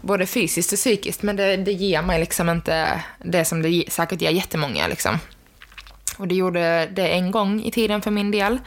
både 0.00 0.26
fysiskt 0.26 0.72
och 0.72 0.78
psykiskt, 0.78 1.22
men 1.22 1.36
det, 1.36 1.56
det 1.56 1.72
ger 1.72 2.02
mig 2.02 2.20
liksom 2.20 2.48
inte 2.48 3.02
det 3.24 3.44
som 3.44 3.62
det 3.62 3.84
säkert 3.88 4.22
ger 4.22 4.30
jättemånga. 4.30 4.86
Liksom. 4.86 5.18
Och 6.16 6.28
det 6.28 6.34
gjorde 6.34 6.86
det 6.86 7.08
en 7.08 7.30
gång 7.30 7.62
i 7.62 7.70
tiden 7.70 8.02
för 8.02 8.10
min 8.10 8.30
del. 8.30 8.58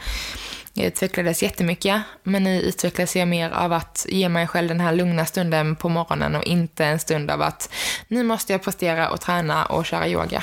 Jag 0.72 0.86
utvecklades 0.86 1.42
jättemycket, 1.42 2.02
men 2.22 2.44
nu 2.44 2.60
utvecklas 2.60 3.16
jag 3.16 3.28
mer 3.28 3.50
av 3.50 3.72
att 3.72 4.06
ge 4.08 4.28
mig 4.28 4.46
själv 4.46 4.68
den 4.68 4.80
här 4.80 4.92
lugna 4.92 5.26
stunden 5.26 5.76
på 5.76 5.88
morgonen 5.88 6.36
och 6.36 6.44
inte 6.44 6.84
en 6.84 6.98
stund 6.98 7.30
av 7.30 7.42
att 7.42 7.72
nu 8.08 8.22
måste 8.22 8.52
jag 8.52 8.62
prestera 8.62 9.10
och 9.10 9.20
träna 9.20 9.64
och 9.64 9.86
köra 9.86 10.08
yoga. 10.08 10.42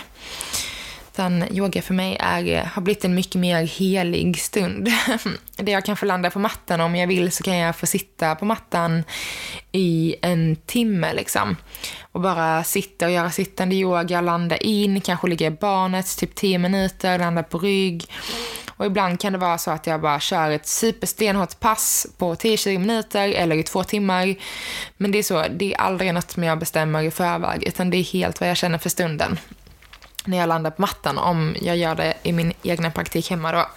Utan 1.17 1.43
yoga 1.51 1.81
för 1.81 1.93
mig 1.93 2.17
är, 2.19 2.65
har 2.65 2.81
blivit 2.81 3.05
en 3.05 3.15
mycket 3.15 3.35
mer 3.35 3.63
helig 3.63 4.39
stund. 4.39 4.89
Där 5.55 5.73
jag 5.73 5.85
kan 5.85 5.97
få 5.97 6.05
landa 6.05 6.29
på 6.29 6.39
mattan 6.39 6.81
om 6.81 6.95
jag 6.95 7.07
vill 7.07 7.31
så 7.31 7.43
kan 7.43 7.57
jag 7.57 7.75
få 7.75 7.85
sitta 7.85 8.35
på 8.35 8.45
mattan 8.45 9.03
i 9.71 10.15
en 10.21 10.55
timme 10.55 11.13
liksom. 11.13 11.55
Och 12.11 12.21
bara 12.21 12.63
sitta 12.63 13.05
och 13.05 13.11
göra 13.11 13.31
sittande 13.31 13.75
yoga, 13.75 14.21
landa 14.21 14.57
in, 14.57 15.01
kanske 15.01 15.27
ligga 15.27 15.47
i 15.47 15.51
barnet 15.51 16.17
typ 16.17 16.35
10 16.35 16.57
minuter, 16.57 17.19
landa 17.19 17.43
på 17.43 17.59
rygg. 17.59 18.05
Och 18.67 18.85
ibland 18.85 19.19
kan 19.19 19.33
det 19.33 19.39
vara 19.39 19.57
så 19.57 19.71
att 19.71 19.87
jag 19.87 20.01
bara 20.01 20.19
kör 20.19 20.51
ett 20.51 20.67
superstenhårt 20.67 21.59
pass 21.59 22.07
på 22.17 22.35
10-20 22.35 22.77
minuter 22.77 23.29
eller 23.29 23.55
i 23.55 23.63
två 23.63 23.83
timmar. 23.83 24.35
Men 24.97 25.11
det 25.11 25.17
är 25.17 25.23
så, 25.23 25.45
det 25.49 25.73
är 25.73 25.77
aldrig 25.77 26.13
något 26.13 26.31
som 26.31 26.43
jag 26.43 26.59
bestämmer 26.59 27.01
i 27.01 27.11
förväg, 27.11 27.63
utan 27.63 27.89
det 27.89 27.97
är 27.97 28.03
helt 28.03 28.39
vad 28.39 28.49
jag 28.49 28.57
känner 28.57 28.77
för 28.77 28.89
stunden 28.89 29.39
när 30.27 30.37
jag 30.37 30.47
landar 30.47 30.71
på 30.71 30.81
mattan 30.81 31.17
om 31.17 31.55
jag 31.61 31.77
gör 31.77 31.95
det 31.95 32.13
i 32.23 32.33
min 32.33 32.53
egna 32.63 32.91
praktik 32.91 33.29
hemma 33.29 33.51
då. 33.51 33.67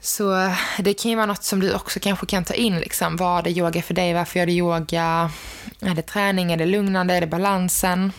Så 0.00 0.54
det 0.78 0.94
kan 0.94 1.10
ju 1.10 1.16
vara 1.16 1.26
något 1.26 1.44
som 1.44 1.60
du 1.60 1.74
också 1.74 2.00
kanske 2.00 2.26
kan 2.26 2.44
ta 2.44 2.54
in. 2.54 2.78
Liksom. 2.78 3.16
Vad 3.16 3.46
är 3.46 3.50
yoga 3.50 3.82
för 3.82 3.94
dig? 3.94 4.14
Varför 4.14 4.38
gör 4.38 4.46
du 4.46 4.52
yoga? 4.52 5.30
Är 5.80 5.94
det 5.94 6.02
träning? 6.02 6.52
Är 6.52 6.56
det 6.56 6.66
lugnande? 6.66 7.14
Är 7.14 7.20
det 7.20 7.26
balansen? 7.26 8.12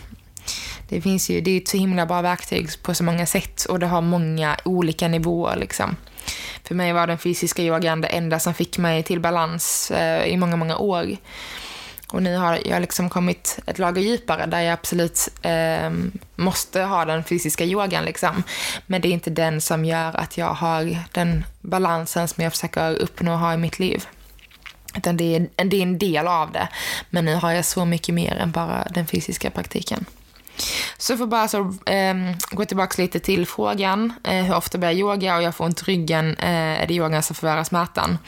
Det 0.88 1.00
finns 1.00 1.30
ju, 1.30 1.40
det 1.40 1.50
är 1.50 1.60
ett 1.60 1.68
så 1.68 1.76
himla 1.76 2.06
bra 2.06 2.22
verktyg 2.22 2.68
på 2.82 2.94
så 2.94 3.04
många 3.04 3.26
sätt 3.26 3.64
och 3.64 3.78
det 3.78 3.86
har 3.86 4.00
många 4.00 4.56
olika 4.64 5.08
nivåer. 5.08 5.56
Liksom. 5.56 5.96
För 6.64 6.74
mig 6.74 6.92
var 6.92 7.06
den 7.06 7.18
fysiska 7.18 7.62
yogan 7.62 8.00
det 8.00 8.08
enda 8.08 8.40
som 8.40 8.54
fick 8.54 8.78
mig 8.78 9.02
till 9.02 9.20
balans 9.20 9.90
eh, 9.90 10.26
i 10.26 10.36
många, 10.36 10.56
många 10.56 10.76
år. 10.76 11.16
Och 12.08 12.22
nu 12.22 12.36
har 12.36 12.58
jag 12.64 12.80
liksom 12.80 13.10
kommit 13.10 13.58
ett 13.66 13.78
lager 13.78 14.02
djupare 14.02 14.46
där 14.46 14.60
jag 14.60 14.72
absolut 14.72 15.28
eh, 15.42 15.90
måste 16.36 16.82
ha 16.82 17.04
den 17.04 17.24
fysiska 17.24 17.64
yogan. 17.64 18.04
Liksom. 18.04 18.42
Men 18.86 19.00
det 19.00 19.08
är 19.08 19.12
inte 19.12 19.30
den 19.30 19.60
som 19.60 19.84
gör 19.84 20.16
att 20.16 20.38
jag 20.38 20.54
har 20.54 20.98
den 21.12 21.44
balansen 21.60 22.28
som 22.28 22.44
jag 22.44 22.52
försöker 22.52 22.96
uppnå 22.96 23.32
och 23.32 23.38
ha 23.38 23.54
i 23.54 23.56
mitt 23.56 23.78
liv. 23.78 24.06
Utan 24.96 25.16
det 25.16 25.36
är, 25.36 25.64
det 25.64 25.76
är 25.76 25.82
en 25.82 25.98
del 25.98 26.28
av 26.28 26.52
det. 26.52 26.68
Men 27.10 27.24
nu 27.24 27.34
har 27.34 27.52
jag 27.52 27.64
så 27.64 27.84
mycket 27.84 28.14
mer 28.14 28.34
än 28.34 28.50
bara 28.50 28.86
den 28.90 29.06
fysiska 29.06 29.50
praktiken. 29.50 30.04
Så 30.98 31.16
får 31.16 31.26
bara 31.26 31.48
så 31.48 31.58
eh, 31.86 32.14
gå 32.50 32.64
tillbaka 32.64 33.02
lite 33.02 33.20
till 33.20 33.46
frågan. 33.46 34.12
Eh, 34.24 34.44
hur 34.44 34.54
ofta 34.54 34.78
börjar 34.78 34.92
jag 34.92 35.00
yoga 35.00 35.36
och 35.36 35.42
jag 35.42 35.54
får 35.54 35.64
ont 35.64 35.82
i 35.82 35.84
ryggen. 35.84 36.36
Eh, 36.36 36.82
är 36.82 36.86
det 36.86 36.94
yogan 36.94 37.22
som 37.22 37.36
förvärrar 37.36 37.64
smärtan? 37.64 38.18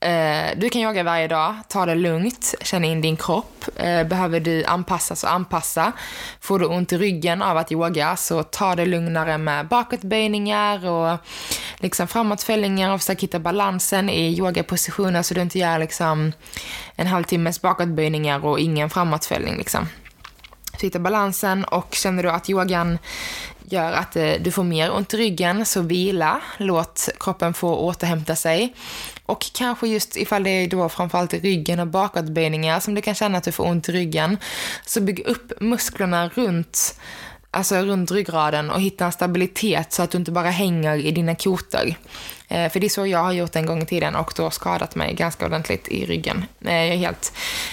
Eh, 0.00 0.56
du 0.56 0.70
kan 0.70 0.82
yoga 0.82 1.02
varje 1.02 1.28
dag, 1.28 1.54
ta 1.68 1.86
det 1.86 1.94
lugnt, 1.94 2.54
känna 2.60 2.86
in 2.86 3.00
din 3.00 3.16
kropp. 3.16 3.64
Eh, 3.76 4.04
behöver 4.04 4.40
du 4.40 4.64
anpassa 4.64 5.16
så 5.16 5.26
anpassa. 5.26 5.92
Får 6.40 6.58
du 6.58 6.66
ont 6.66 6.92
i 6.92 6.98
ryggen 6.98 7.42
av 7.42 7.56
att 7.56 7.72
yoga 7.72 8.16
så 8.16 8.42
ta 8.42 8.74
det 8.74 8.86
lugnare 8.86 9.38
med 9.38 9.68
bakåtböjningar 9.68 10.86
och 10.86 11.18
liksom 11.76 12.08
framåtfällningar 12.08 12.94
och 12.94 13.00
försök 13.00 13.22
hitta 13.22 13.38
balansen 13.38 14.10
i 14.10 14.38
yogapositioner 14.38 15.22
så 15.22 15.34
du 15.34 15.40
inte 15.40 15.58
gör 15.58 15.78
liksom 15.78 16.32
en 16.96 17.06
halvtimmes 17.06 17.62
bakåtböjningar 17.62 18.46
och 18.46 18.60
ingen 18.60 18.90
framåtfällning 18.90 19.56
liksom. 19.56 19.88
Så 20.80 20.86
hitta 20.86 20.98
balansen 20.98 21.64
och 21.64 21.94
känner 21.94 22.22
du 22.22 22.30
att 22.30 22.50
yogan 22.50 22.98
gör 23.64 23.92
att 23.92 24.16
eh, 24.16 24.32
du 24.40 24.50
får 24.50 24.64
mer 24.64 24.92
ont 24.92 25.14
i 25.14 25.16
ryggen, 25.16 25.66
så 25.66 25.82
vila. 25.82 26.40
Låt 26.56 27.08
kroppen 27.20 27.54
få 27.54 27.76
återhämta 27.76 28.36
sig. 28.36 28.74
Och 29.28 29.46
kanske 29.52 29.88
just 29.88 30.16
ifall 30.16 30.42
det 30.42 30.50
är 30.50 30.68
då 30.68 30.88
framförallt 30.88 31.34
i 31.34 31.40
ryggen 31.40 31.80
och 31.80 31.86
bakåtböjningar 31.86 32.80
som 32.80 32.94
du 32.94 33.02
kan 33.02 33.14
känna 33.14 33.38
att 33.38 33.44
du 33.44 33.52
får 33.52 33.66
ont 33.66 33.88
i 33.88 33.92
ryggen, 33.92 34.36
så 34.86 35.00
bygg 35.00 35.26
upp 35.26 35.60
musklerna 35.60 36.28
runt 36.28 36.98
alltså 37.50 37.76
runt 37.76 38.10
ryggraden 38.10 38.70
och 38.70 38.80
hitta 38.80 39.04
en 39.04 39.12
stabilitet 39.12 39.92
så 39.92 40.02
att 40.02 40.10
du 40.10 40.18
inte 40.18 40.30
bara 40.30 40.50
hänger 40.50 40.96
i 40.96 41.10
dina 41.10 41.34
kotor. 41.34 41.94
Eh, 42.48 42.72
för 42.72 42.80
det 42.80 42.86
är 42.86 42.88
så 42.88 43.06
jag 43.06 43.18
har 43.18 43.32
gjort 43.32 43.56
en 43.56 43.66
gång 43.66 43.82
i 43.82 43.86
tiden 43.86 44.16
och 44.16 44.32
då 44.36 44.50
skadat 44.50 44.94
mig 44.94 45.14
ganska 45.14 45.46
ordentligt 45.46 45.88
i 45.88 46.06
ryggen. 46.06 46.44
Eh, 46.64 46.74
jag 46.74 46.88
är 46.88 46.96
helt 46.96 47.32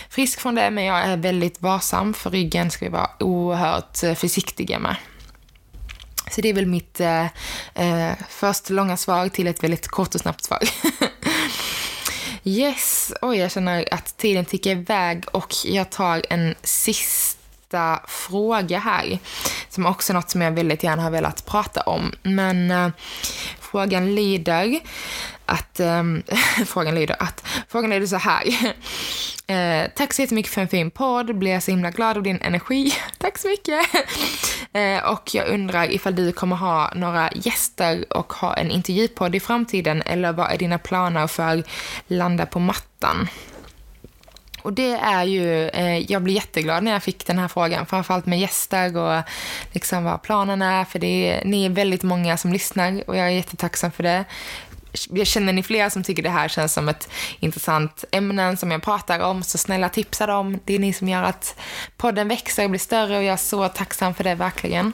frisk 0.09 0.39
från 0.39 0.55
det, 0.55 0.71
men 0.71 0.83
jag 0.83 0.97
är 0.97 1.17
väldigt 1.17 1.61
varsam 1.61 2.13
för 2.13 2.29
ryggen 2.29 2.71
ska 2.71 2.85
vi 2.85 2.91
vara 2.91 3.09
oerhört 3.19 4.03
eh, 4.03 4.13
försiktiga 4.13 4.79
med. 4.79 4.95
Så 6.31 6.41
det 6.41 6.49
är 6.49 6.53
väl 6.53 6.65
mitt 6.65 6.99
eh, 6.99 7.25
eh 7.75 8.13
först 8.29 8.69
långa 8.69 8.97
svar 8.97 9.29
till 9.29 9.47
ett 9.47 9.63
väldigt 9.63 9.87
kort 9.87 10.15
och 10.15 10.21
snabbt 10.21 10.43
svar. 10.43 10.59
yes, 12.43 13.13
oj 13.21 13.37
jag 13.37 13.51
känner 13.51 13.93
att 13.93 14.17
tiden 14.17 14.45
tickar 14.45 14.71
iväg 14.71 15.25
och 15.31 15.53
jag 15.65 15.89
tar 15.89 16.21
en 16.29 16.55
sista 16.63 17.99
fråga 18.07 18.79
här. 18.79 19.19
Som 19.69 19.85
också 19.85 20.13
är 20.13 20.15
något 20.15 20.29
som 20.29 20.41
jag 20.41 20.51
väldigt 20.51 20.83
gärna 20.83 21.03
har 21.03 21.11
velat 21.11 21.45
prata 21.45 21.81
om. 21.81 22.11
Men 22.23 22.71
äh, 22.71 22.89
frågan 23.59 24.15
lyder 24.15 24.79
att, 25.45 25.79
äh, 25.79 26.03
frågan 26.65 26.95
lyder 26.95 27.15
att, 27.19 27.43
frågan 27.69 27.89
lyder 27.89 28.07
så 28.07 28.17
här. 28.17 28.43
Eh, 29.47 29.87
tack 29.95 30.13
så 30.13 30.21
jättemycket 30.21 30.53
för 30.53 30.61
en 30.61 30.67
fin 30.67 30.91
podd. 30.91 31.35
Blir 31.37 31.59
så 31.59 31.71
himla 31.71 31.91
glad 31.91 32.17
av 32.17 32.23
din 32.23 32.41
energi. 32.41 32.93
tack 33.17 33.37
så 33.37 33.47
mycket. 33.47 33.87
Eh, 34.75 35.11
och 35.11 35.35
jag 35.35 35.47
undrar 35.47 35.91
ifall 35.91 36.15
du 36.15 36.31
kommer 36.31 36.55
ha 36.55 36.91
några 36.95 37.29
gäster 37.35 38.05
och 38.09 38.33
ha 38.33 38.53
en 38.53 38.71
intervjupodd 38.71 39.35
i 39.35 39.39
framtiden 39.39 40.01
eller 40.01 40.33
vad 40.33 40.51
är 40.51 40.57
dina 40.57 40.77
planer 40.77 41.27
för 41.27 41.63
Landa 42.07 42.45
på 42.45 42.59
mattan? 42.59 43.27
Och 44.61 44.73
det 44.73 44.91
är 44.91 45.23
ju, 45.23 45.69
eh, 45.69 46.11
jag 46.11 46.21
blev 46.21 46.35
jätteglad 46.35 46.83
när 46.83 46.91
jag 46.91 47.03
fick 47.03 47.27
den 47.27 47.37
här 47.37 47.47
frågan, 47.47 47.85
framförallt 47.85 48.25
med 48.25 48.39
gäster 48.39 48.97
och 48.97 49.23
liksom 49.71 50.03
vad 50.03 50.21
planen 50.21 50.61
är, 50.61 50.85
för 50.85 50.99
det 50.99 51.29
är, 51.29 51.45
ni 51.45 51.65
är 51.65 51.69
väldigt 51.69 52.03
många 52.03 52.37
som 52.37 52.53
lyssnar 52.53 53.03
och 53.07 53.17
jag 53.17 53.25
är 53.25 53.31
jättetacksam 53.31 53.91
för 53.91 54.03
det 54.03 54.25
känner 55.25 55.53
ni 55.53 55.63
flera 55.63 55.89
som 55.89 56.03
tycker 56.03 56.23
det 56.23 56.29
här 56.29 56.47
känns 56.47 56.73
som 56.73 56.89
ett 56.89 57.09
intressant 57.39 58.03
ämne 58.11 58.57
som 58.57 58.71
jag 58.71 58.83
pratar 58.83 59.19
om, 59.19 59.43
så 59.43 59.57
snälla 59.57 59.89
tipsa 59.89 60.27
dem. 60.27 60.59
Det 60.65 60.75
är 60.75 60.79
ni 60.79 60.93
som 60.93 61.09
gör 61.09 61.23
att 61.23 61.59
podden 61.97 62.27
växer 62.27 62.63
och 62.63 62.69
blir 62.69 62.79
större 62.79 63.17
och 63.17 63.23
jag 63.23 63.33
är 63.33 63.37
så 63.37 63.67
tacksam 63.69 64.13
för 64.13 64.23
det 64.23 64.35
verkligen. 64.35 64.93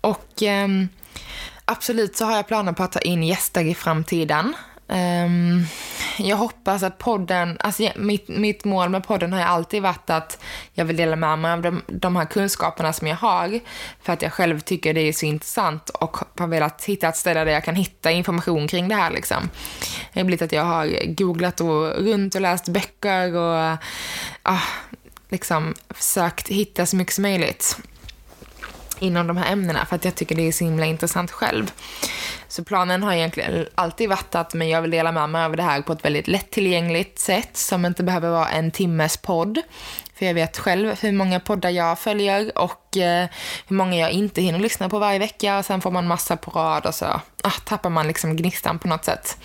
Och 0.00 0.42
eh, 0.42 0.68
absolut 1.64 2.16
så 2.16 2.24
har 2.24 2.36
jag 2.36 2.46
planer 2.46 2.72
på 2.72 2.82
att 2.82 2.92
ta 2.92 3.00
in 3.00 3.22
gäster 3.22 3.64
i 3.64 3.74
framtiden. 3.74 4.54
Um, 4.88 5.66
jag 6.18 6.36
hoppas 6.36 6.82
att 6.82 6.98
podden, 6.98 7.56
alltså 7.60 7.88
mitt, 7.96 8.28
mitt 8.28 8.64
mål 8.64 8.88
med 8.88 9.06
podden 9.06 9.32
har 9.32 9.40
alltid 9.40 9.82
varit 9.82 10.10
att 10.10 10.38
jag 10.72 10.84
vill 10.84 10.96
dela 10.96 11.16
med 11.16 11.38
mig 11.38 11.52
av 11.52 11.62
de, 11.62 11.82
de 11.86 12.16
här 12.16 12.24
kunskaperna 12.24 12.92
som 12.92 13.06
jag 13.06 13.16
har 13.16 13.60
för 14.02 14.12
att 14.12 14.22
jag 14.22 14.32
själv 14.32 14.60
tycker 14.60 14.94
det 14.94 15.00
är 15.00 15.12
så 15.12 15.26
intressant 15.26 15.90
och 15.90 16.16
har 16.38 16.46
velat 16.46 16.84
hitta 16.84 17.08
ett 17.08 17.16
ställe 17.16 17.44
där 17.44 17.52
jag 17.52 17.64
kan 17.64 17.74
hitta 17.74 18.10
information 18.10 18.68
kring 18.68 18.88
det 18.88 18.94
här 18.94 19.10
liksom. 19.10 19.50
Det 20.12 20.20
har 20.20 20.24
blivit 20.24 20.42
att 20.42 20.52
jag 20.52 20.64
har 20.64 21.14
googlat 21.14 21.60
och 21.60 22.04
runt 22.04 22.34
och 22.34 22.40
läst 22.40 22.68
böcker 22.68 23.36
och 23.36 23.78
ah, 24.42 24.62
liksom 25.28 25.74
försökt 25.90 26.48
hitta 26.48 26.86
så 26.86 26.96
mycket 26.96 27.14
som 27.14 27.22
möjligt 27.22 27.78
inom 28.98 29.26
de 29.26 29.36
här 29.36 29.52
ämnena 29.52 29.86
för 29.86 29.96
att 29.96 30.04
jag 30.04 30.14
tycker 30.14 30.34
det 30.34 30.48
är 30.48 30.52
så 30.52 30.64
himla 30.64 30.86
intressant 30.86 31.30
själv. 31.30 31.72
Så 32.48 32.64
planen 32.64 33.02
har 33.02 33.12
egentligen 33.12 33.66
alltid 33.74 34.08
varit 34.08 34.34
att 34.34 34.54
men 34.54 34.68
jag 34.68 34.82
vill 34.82 34.90
dela 34.90 35.12
med 35.12 35.30
mig 35.30 35.44
av 35.44 35.56
det 35.56 35.62
här 35.62 35.82
på 35.82 35.92
ett 35.92 36.04
väldigt 36.04 36.28
lättillgängligt 36.28 37.18
sätt 37.18 37.56
som 37.56 37.86
inte 37.86 38.02
behöver 38.02 38.30
vara 38.30 38.48
en 38.48 38.70
timmes 38.70 39.16
podd. 39.16 39.58
För 40.14 40.26
jag 40.26 40.34
vet 40.34 40.58
själv 40.58 41.00
hur 41.00 41.12
många 41.12 41.40
poddar 41.40 41.70
jag 41.70 41.98
följer 41.98 42.58
och 42.58 42.96
eh, 42.96 43.28
hur 43.66 43.76
många 43.76 43.96
jag 43.96 44.10
inte 44.10 44.42
hinner 44.42 44.58
lyssna 44.58 44.88
på 44.88 44.98
varje 44.98 45.18
vecka 45.18 45.58
och 45.58 45.64
sen 45.64 45.80
får 45.80 45.90
man 45.90 46.06
massa 46.06 46.36
på 46.36 46.50
rad 46.50 46.86
och 46.86 46.94
så 46.94 47.06
ah, 47.42 47.50
tappar 47.64 47.90
man 47.90 48.08
liksom 48.08 48.36
gnistan 48.36 48.78
på 48.78 48.88
något 48.88 49.04
sätt. 49.04 49.38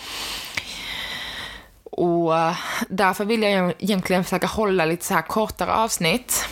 Och 1.84 2.38
eh, 2.38 2.58
därför 2.90 3.26
vill 3.26 3.44
jag 3.44 3.74
egentligen 3.80 4.24
försöka 4.24 4.48
hålla 4.48 4.86
lite 4.86 5.06
så 5.06 5.14
här 5.14 5.22
kortare 5.22 5.74
avsnitt 5.74 6.48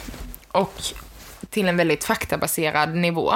och 0.52 0.74
till 1.50 1.68
en 1.68 1.78
väldigt 1.78 2.04
faktabaserad 2.04 2.96
nivå. 2.96 3.34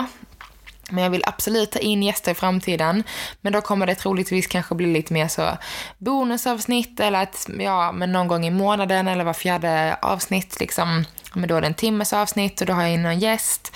Men 0.89 1.03
jag 1.03 1.09
vill 1.09 1.23
absolut 1.25 1.71
ta 1.71 1.79
in 1.79 2.03
gäster 2.03 2.31
i 2.31 2.35
framtiden. 2.35 3.03
Men 3.41 3.53
då 3.53 3.61
kommer 3.61 3.85
det 3.85 3.95
troligtvis 3.95 4.47
kanske 4.47 4.75
bli 4.75 4.93
lite 4.93 5.13
mer 5.13 5.27
så 5.27 5.57
bonusavsnitt 5.97 6.99
eller 6.99 7.23
att, 7.23 7.49
ja, 7.59 7.91
men 7.91 8.11
någon 8.11 8.27
gång 8.27 8.45
i 8.45 8.51
månaden 8.51 9.07
eller 9.07 9.23
var 9.23 9.33
fjärde 9.33 9.97
avsnitt 10.01 10.59
liksom. 10.59 11.05
Men 11.33 11.49
då 11.49 11.55
är 11.55 11.61
det 11.61 11.67
en 11.67 11.73
timmes 11.73 12.13
avsnitt 12.13 12.61
och 12.61 12.67
då 12.67 12.73
har 12.73 12.81
jag 12.81 12.91
in 12.91 13.03
någon 13.03 13.19
gäst. 13.19 13.73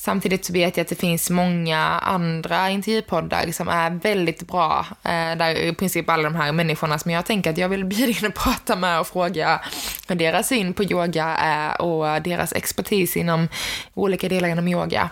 Samtidigt 0.00 0.44
så 0.44 0.52
vet 0.52 0.76
jag 0.76 0.84
att 0.84 0.88
det 0.88 0.94
finns 0.94 1.30
många 1.30 1.78
andra 1.98 2.70
intervjupoddar 2.70 3.52
som 3.52 3.68
är 3.68 3.90
väldigt 3.90 4.48
bra. 4.48 4.86
Eh, 5.02 5.36
där 5.36 5.54
i 5.54 5.74
princip 5.74 6.08
alla 6.08 6.22
de 6.22 6.34
här 6.34 6.52
människorna 6.52 6.98
som 6.98 7.10
jag 7.10 7.26
tänker 7.26 7.50
att 7.50 7.58
jag 7.58 7.68
vill 7.68 7.84
bjuda 7.84 8.18
in 8.18 8.26
och 8.26 8.34
prata 8.44 8.76
med 8.76 9.00
och 9.00 9.06
fråga 9.06 9.60
hur 10.08 10.14
deras 10.14 10.48
syn 10.48 10.72
på 10.74 10.84
yoga 10.84 11.24
är 11.24 11.82
och 11.82 12.22
deras 12.22 12.52
expertis 12.52 13.16
inom 13.16 13.48
olika 13.94 14.28
delar 14.28 14.48
inom 14.48 14.68
yoga. 14.68 15.10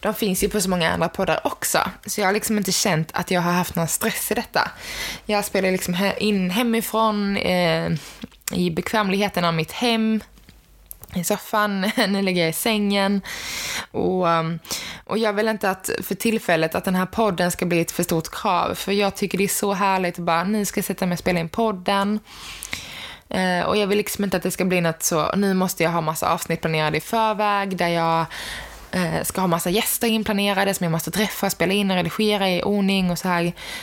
De 0.00 0.14
finns 0.14 0.44
ju 0.44 0.48
på 0.48 0.60
så 0.60 0.70
många 0.70 0.90
andra 0.90 1.08
poddar 1.08 1.40
också. 1.46 1.78
Så 2.06 2.20
jag 2.20 2.28
har 2.28 2.32
liksom 2.32 2.58
inte 2.58 2.72
känt 2.72 3.10
att 3.12 3.30
jag 3.30 3.40
har 3.40 3.52
haft 3.52 3.74
någon 3.74 3.88
stress 3.88 4.30
i 4.30 4.34
detta. 4.34 4.70
Jag 5.26 5.44
spelar 5.44 5.70
liksom 5.70 6.10
in 6.18 6.50
hemifrån, 6.50 7.36
eh, 7.36 7.90
i 8.52 8.70
bekvämligheten 8.70 9.44
av 9.44 9.54
mitt 9.54 9.72
hem, 9.72 10.20
i 11.14 11.24
soffan, 11.24 11.80
nu 12.08 12.22
ligger 12.22 12.42
jag 12.42 12.50
i 12.50 12.52
sängen. 12.52 13.20
Och, 13.90 14.26
um, 14.26 14.58
och 15.04 15.18
jag 15.18 15.32
vill 15.32 15.48
inte 15.48 15.70
att 15.70 15.90
för 16.02 16.14
tillfället 16.14 16.74
att 16.74 16.84
den 16.84 16.94
här 16.94 17.06
podden 17.06 17.50
ska 17.50 17.66
bli 17.66 17.80
ett 17.80 17.90
för 17.90 18.02
stort 18.02 18.30
krav. 18.30 18.74
För 18.74 18.92
jag 18.92 19.14
tycker 19.14 19.38
det 19.38 19.44
är 19.44 19.48
så 19.48 19.72
härligt 19.72 20.18
att 20.18 20.24
bara, 20.24 20.44
nu 20.44 20.64
ska 20.64 20.78
jag 20.78 20.84
sätta 20.84 21.06
mig 21.06 21.12
och 21.12 21.18
spela 21.18 21.40
in 21.40 21.48
podden. 21.48 22.20
Eh, 23.30 23.60
och 23.60 23.76
jag 23.76 23.86
vill 23.86 23.98
liksom 23.98 24.24
inte 24.24 24.36
att 24.36 24.42
det 24.42 24.50
ska 24.50 24.64
bli 24.64 24.80
något 24.80 25.02
så, 25.02 25.36
nu 25.36 25.54
måste 25.54 25.82
jag 25.82 25.90
ha 25.90 26.00
massa 26.00 26.32
avsnitt 26.32 26.60
planerade 26.60 26.96
i 26.96 27.00
förväg 27.00 27.76
där 27.76 27.88
jag 27.88 28.26
eh, 28.90 29.22
ska 29.22 29.40
ha 29.40 29.48
massa 29.48 29.70
gäster 29.70 30.08
inplanerade 30.08 30.74
som 30.74 30.84
jag 30.84 30.92
måste 30.92 31.10
träffa, 31.10 31.50
spela 31.50 31.72
in 31.72 31.90
och 31.90 31.96
redigera 31.96 32.50
i 32.50 32.62
ordning 32.62 33.10
och 33.10 33.18
så 33.18 33.28
här. 33.28 33.42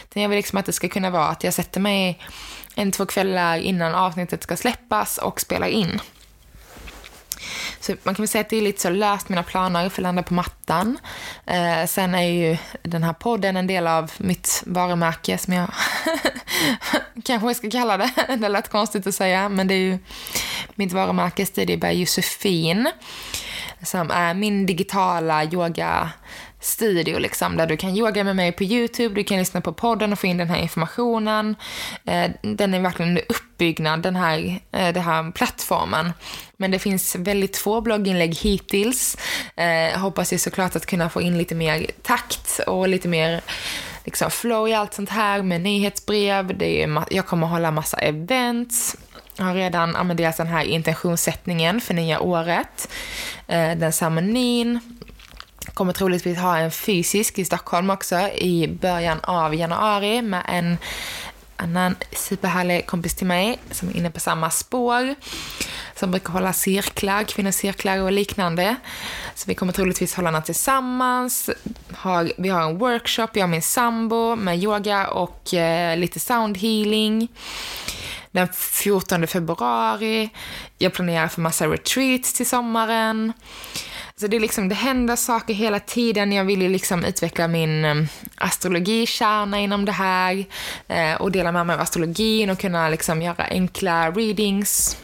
utan 0.09 0.21
Jag 0.21 0.29
vill 0.29 0.37
liksom 0.37 0.59
att 0.59 0.65
det 0.65 0.73
ska 0.73 0.87
kunna 0.89 1.09
vara 1.09 1.27
att 1.27 1.43
jag 1.43 1.53
sätter 1.53 1.79
mig 1.79 2.19
en, 2.75 2.91
två 2.91 3.05
kvällar 3.05 3.57
innan 3.57 3.95
avsnittet 3.95 4.43
ska 4.43 4.57
släppas 4.57 5.17
och 5.17 5.41
spelar 5.41 5.67
in. 5.67 5.99
Så 7.79 7.95
man 8.03 8.15
kan 8.15 8.23
väl 8.23 8.27
säga 8.27 8.41
att 8.41 8.49
det 8.49 8.57
är 8.57 8.61
lite 8.61 8.81
så 8.81 8.89
löst 8.89 9.29
mina 9.29 9.43
planer 9.43 9.89
för 9.89 10.01
att 10.01 10.03
landa 10.03 10.23
på 10.23 10.33
mattan. 10.33 10.97
Eh, 11.45 11.85
sen 11.87 12.15
är 12.15 12.21
ju 12.21 12.57
den 12.83 13.03
här 13.03 13.13
podden 13.13 13.57
en 13.57 13.67
del 13.67 13.87
av 13.87 14.11
mitt 14.17 14.63
varumärke 14.65 15.37
som 15.37 15.53
jag 15.53 15.67
kanske 17.23 17.53
ska 17.53 17.69
kalla 17.69 17.97
det. 17.97 18.11
Det 18.37 18.49
lät 18.49 18.69
konstigt 18.69 19.07
att 19.07 19.15
säga, 19.15 19.49
men 19.49 19.67
det 19.67 19.73
är 19.73 19.79
ju 19.79 19.97
mitt 20.75 20.93
varumärke 20.93 21.45
Studio 21.45 21.77
by 21.77 21.87
Josefin 21.87 22.91
som 23.81 24.11
är 24.11 24.33
min 24.33 24.65
digitala 24.65 25.43
yoga 25.43 26.09
studio 26.65 27.19
liksom, 27.19 27.57
där 27.57 27.67
du 27.67 27.77
kan 27.77 27.97
yoga 27.97 28.23
med 28.23 28.35
mig 28.35 28.51
på 28.51 28.63
YouTube, 28.63 29.15
du 29.15 29.23
kan 29.23 29.37
lyssna 29.37 29.61
på 29.61 29.73
podden 29.73 30.13
och 30.13 30.19
få 30.19 30.27
in 30.27 30.37
den 30.37 30.49
här 30.49 30.57
informationen. 30.61 31.55
Eh, 32.05 32.31
den 32.41 32.73
är 32.73 32.79
verkligen 32.79 33.09
under 33.09 33.23
uppbyggnad, 33.29 34.01
den 34.01 34.15
här, 34.15 34.59
eh, 34.71 34.93
den 34.93 35.03
här 35.03 35.31
plattformen. 35.31 36.13
Men 36.57 36.71
det 36.71 36.79
finns 36.79 37.15
väldigt 37.15 37.57
få 37.57 37.81
blogginlägg 37.81 38.35
hittills. 38.35 39.17
Eh, 39.55 39.99
hoppas 39.99 40.33
ju 40.33 40.37
såklart 40.37 40.75
att 40.75 40.85
kunna 40.85 41.09
få 41.09 41.21
in 41.21 41.37
lite 41.37 41.55
mer 41.55 41.87
takt 42.03 42.59
och 42.67 42.87
lite 42.87 43.07
mer 43.07 43.41
liksom 44.03 44.31
flow 44.31 44.67
i 44.67 44.73
allt 44.73 44.93
sånt 44.93 45.09
här 45.09 45.41
med 45.41 45.61
nyhetsbrev. 45.61 46.57
Det 46.57 46.83
är, 46.83 47.03
jag 47.09 47.25
kommer 47.25 47.47
hålla 47.47 47.71
massa 47.71 47.97
events. 47.97 48.95
Jag 49.37 49.45
har 49.45 49.55
redan 49.55 49.95
använt 49.95 50.21
alltså 50.21 50.43
den 50.43 50.51
här 50.51 50.63
intentionssättningen 50.63 51.81
för 51.81 51.93
nya 51.93 52.19
året. 52.19 52.89
Eh, 53.47 53.77
den 53.77 53.93
ceremonin 53.93 54.79
kommer 55.75 55.93
troligtvis 55.93 56.37
ha 56.37 56.57
en 56.57 56.71
fysisk 56.71 57.39
i 57.39 57.45
Stockholm 57.45 57.89
också 57.89 58.15
i 58.29 58.67
början 58.67 59.19
av 59.23 59.55
januari 59.55 60.21
med 60.21 60.43
en 60.47 60.77
annan 61.57 61.95
superhärlig 62.11 62.85
kompis 62.85 63.15
till 63.15 63.27
mig 63.27 63.59
som 63.71 63.89
är 63.89 63.97
inne 63.97 64.11
på 64.11 64.19
samma 64.19 64.49
spår. 64.49 65.15
Som 65.95 66.11
brukar 66.11 66.33
hålla 66.33 66.53
cirklar, 66.53 67.23
kvinnocirklar 67.23 68.01
och 68.01 68.11
liknande. 68.11 68.75
Så 69.35 69.43
vi 69.47 69.55
kommer 69.55 69.73
troligtvis 69.73 70.15
hålla 70.15 70.31
något 70.31 70.45
tillsammans. 70.45 71.49
Har, 71.91 72.31
vi 72.37 72.49
har 72.49 72.61
en 72.61 72.77
workshop, 72.77 73.27
jag 73.33 73.43
och 73.43 73.49
min 73.49 73.61
sambo 73.61 74.35
med 74.35 74.59
yoga 74.59 75.07
och 75.07 75.53
eh, 75.53 75.97
lite 75.97 76.19
soundhealing. 76.19 77.27
Den 78.31 78.47
14 78.53 79.27
februari. 79.27 80.29
Jag 80.77 80.93
planerar 80.93 81.27
för 81.27 81.41
massa 81.41 81.67
retreats 81.67 82.33
till 82.33 82.49
sommaren. 82.49 83.33
Så 84.19 84.27
det, 84.27 84.35
är 84.35 84.39
liksom, 84.39 84.69
det 84.69 84.75
händer 84.75 85.15
saker 85.15 85.53
hela 85.53 85.79
tiden. 85.79 86.31
Jag 86.31 86.45
vill 86.45 86.61
ju 86.61 86.69
liksom 86.69 87.05
utveckla 87.05 87.47
min 87.47 87.85
eh, 87.85 87.95
astrologikärna 88.35 89.59
inom 89.59 89.85
det 89.85 89.91
här 89.91 90.45
eh, 90.87 91.13
och 91.13 91.31
dela 91.31 91.51
med 91.51 91.65
mig 91.65 91.73
av 91.73 91.81
astrologin 91.81 92.49
och 92.49 92.59
kunna 92.59 92.89
liksom 92.89 93.21
göra 93.21 93.43
enkla 93.49 94.11
readings 94.11 94.97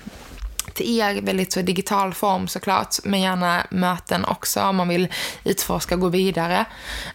till 0.74 1.00
er, 1.00 1.21
väldigt 1.21 1.54
så 1.54 1.62
digital 1.62 2.13
form 2.13 2.47
såklart, 2.47 2.95
men 3.04 3.21
gärna 3.21 3.67
möten 3.69 4.26
också 4.26 4.62
om 4.62 4.76
man 4.76 4.88
vill 4.88 5.08
utforska 5.43 5.95
och 5.95 6.02
gå 6.02 6.10
vidare. 6.10 6.65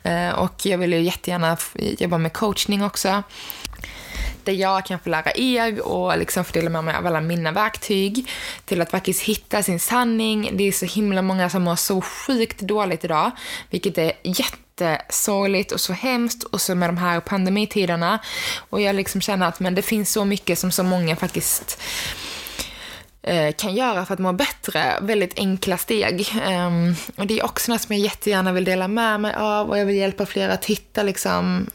Eh, 0.02 0.30
och 0.30 0.66
jag 0.66 0.78
vill 0.78 0.92
ju 0.92 1.00
jättegärna 1.00 1.56
jobba 1.74 2.18
med 2.18 2.32
coachning 2.32 2.84
också 2.84 3.22
där 4.46 4.52
jag 4.52 4.86
kan 4.86 4.98
få 4.98 5.10
lära 5.10 5.32
er 5.34 5.80
och 5.80 6.18
liksom 6.18 6.44
få 6.44 6.52
dela 6.52 6.70
med 6.70 6.84
mig 6.84 6.94
av 6.94 7.06
alla 7.06 7.20
mina 7.20 7.52
verktyg 7.52 8.30
till 8.64 8.80
att 8.80 8.90
faktiskt 8.90 9.22
hitta 9.22 9.62
sin 9.62 9.80
sanning. 9.80 10.50
Det 10.52 10.64
är 10.64 10.72
så 10.72 10.86
himla 10.86 11.22
många 11.22 11.50
som 11.50 11.62
mår 11.62 11.76
så 11.76 12.00
sjukt 12.00 12.60
dåligt 12.60 13.04
idag, 13.04 13.30
vilket 13.70 13.98
är 13.98 14.12
jättesorgligt 14.22 15.72
och 15.72 15.80
så 15.80 15.92
hemskt 15.92 16.44
och 16.44 16.60
så 16.60 16.74
med 16.74 16.88
de 16.88 16.96
här 16.96 17.20
pandemitiderna. 17.20 18.18
Och 18.70 18.80
jag 18.80 18.96
liksom 18.96 19.20
känner 19.20 19.48
att 19.48 19.60
men 19.60 19.74
det 19.74 19.82
finns 19.82 20.12
så 20.12 20.24
mycket 20.24 20.58
som 20.58 20.70
så 20.70 20.82
många 20.82 21.16
faktiskt 21.16 21.82
eh, 23.22 23.52
kan 23.52 23.74
göra 23.74 24.06
för 24.06 24.14
att 24.14 24.20
må 24.20 24.32
bättre. 24.32 24.94
Väldigt 25.00 25.38
enkla 25.38 25.76
steg. 25.78 26.28
Um, 26.48 26.94
och 27.16 27.26
det 27.26 27.38
är 27.38 27.44
också 27.44 27.72
något 27.72 27.80
som 27.80 27.94
jag 27.94 28.04
jättegärna 28.04 28.52
vill 28.52 28.64
dela 28.64 28.88
med 28.88 29.20
mig 29.20 29.34
av 29.34 29.70
och 29.70 29.78
jag 29.78 29.86
vill 29.86 29.96
hjälpa 29.96 30.26
fler 30.26 30.48
att 30.48 30.64
hitta 30.64 31.02
liksom 31.02 31.66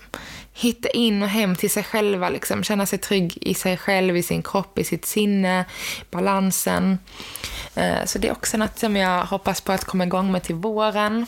hitta 0.54 0.90
in 0.90 1.24
och 1.24 1.30
hem 1.30 1.56
till 1.56 1.70
sig 1.70 1.84
själva, 1.84 2.30
liksom. 2.30 2.64
känna 2.64 2.86
sig 2.86 3.00
trygg 3.00 3.38
i 3.42 3.54
sig 3.54 3.78
själv, 3.78 4.18
i 4.18 4.24
sin 4.24 4.44
kropp, 4.44 4.80
i 4.80 4.84
sitt 4.84 5.06
sinne, 5.06 5.66
balansen. 6.12 7.00
Eh, 7.76 8.06
så 8.06 8.20
det 8.20 8.28
är 8.28 8.32
också 8.32 8.58
något 8.58 8.80
som 8.80 8.96
jag 8.96 9.26
hoppas 9.26 9.62
på 9.62 9.72
att 9.72 9.86
komma 9.86 10.04
igång 10.04 10.32
med 10.32 10.44
till 10.44 10.56
våren. 10.56 11.26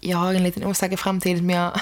Jag 0.00 0.18
har 0.18 0.34
en 0.34 0.42
liten 0.44 0.64
osäker 0.64 0.96
framtid, 0.96 1.44
men 1.44 1.56
jag, 1.56 1.72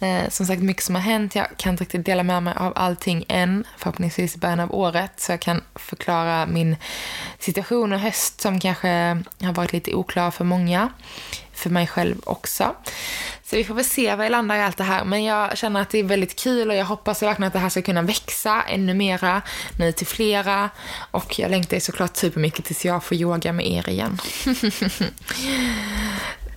eh, 0.00 0.28
som 0.28 0.46
sagt 0.46 0.62
mycket 0.62 0.84
som 0.84 0.94
har 0.94 1.02
hänt. 1.02 1.34
Jag 1.34 1.46
kan 1.56 1.72
inte 1.72 1.84
riktigt 1.84 2.06
dela 2.06 2.22
med 2.22 2.42
mig 2.42 2.54
av 2.56 2.72
allting 2.76 3.24
än, 3.28 3.64
förhoppningsvis 3.78 4.36
i 4.36 4.38
början 4.38 4.60
av 4.60 4.74
året, 4.74 5.12
så 5.16 5.32
jag 5.32 5.40
kan 5.40 5.62
förklara 5.74 6.46
min 6.46 6.76
situation 7.38 7.92
och 7.92 8.00
höst 8.00 8.40
som 8.40 8.60
kanske 8.60 8.88
har 9.42 9.52
varit 9.52 9.72
lite 9.72 9.94
oklar 9.94 10.30
för 10.30 10.44
många, 10.44 10.88
för 11.52 11.70
mig 11.70 11.86
själv 11.86 12.16
också. 12.24 12.74
Så 13.46 13.56
vi 13.56 13.64
får 13.64 13.74
väl 13.74 13.84
se 13.84 14.14
var 14.14 14.24
jag 14.24 14.30
landar 14.30 14.56
i 14.56 14.62
allt 14.62 14.76
det 14.76 14.84
här. 14.84 15.04
Men 15.04 15.24
jag 15.24 15.58
känner 15.58 15.80
att 15.80 15.90
det 15.90 15.98
är 15.98 16.04
väldigt 16.04 16.36
kul 16.36 16.70
och 16.70 16.76
jag 16.76 16.84
hoppas 16.84 17.22
verkligen 17.22 17.46
att 17.46 17.52
det 17.52 17.58
här 17.58 17.68
ska 17.68 17.82
kunna 17.82 18.02
växa 18.02 18.62
ännu 18.62 18.94
mera, 18.94 19.42
nu 19.78 19.92
till 19.92 20.06
flera. 20.06 20.70
Och 21.10 21.38
jag 21.38 21.50
längtar 21.50 21.78
såklart 21.78 22.16
supermycket 22.16 22.64
tills 22.64 22.84
jag 22.84 23.04
får 23.04 23.16
yoga 23.16 23.52
med 23.52 23.66
er 23.66 23.88
igen. 23.88 24.18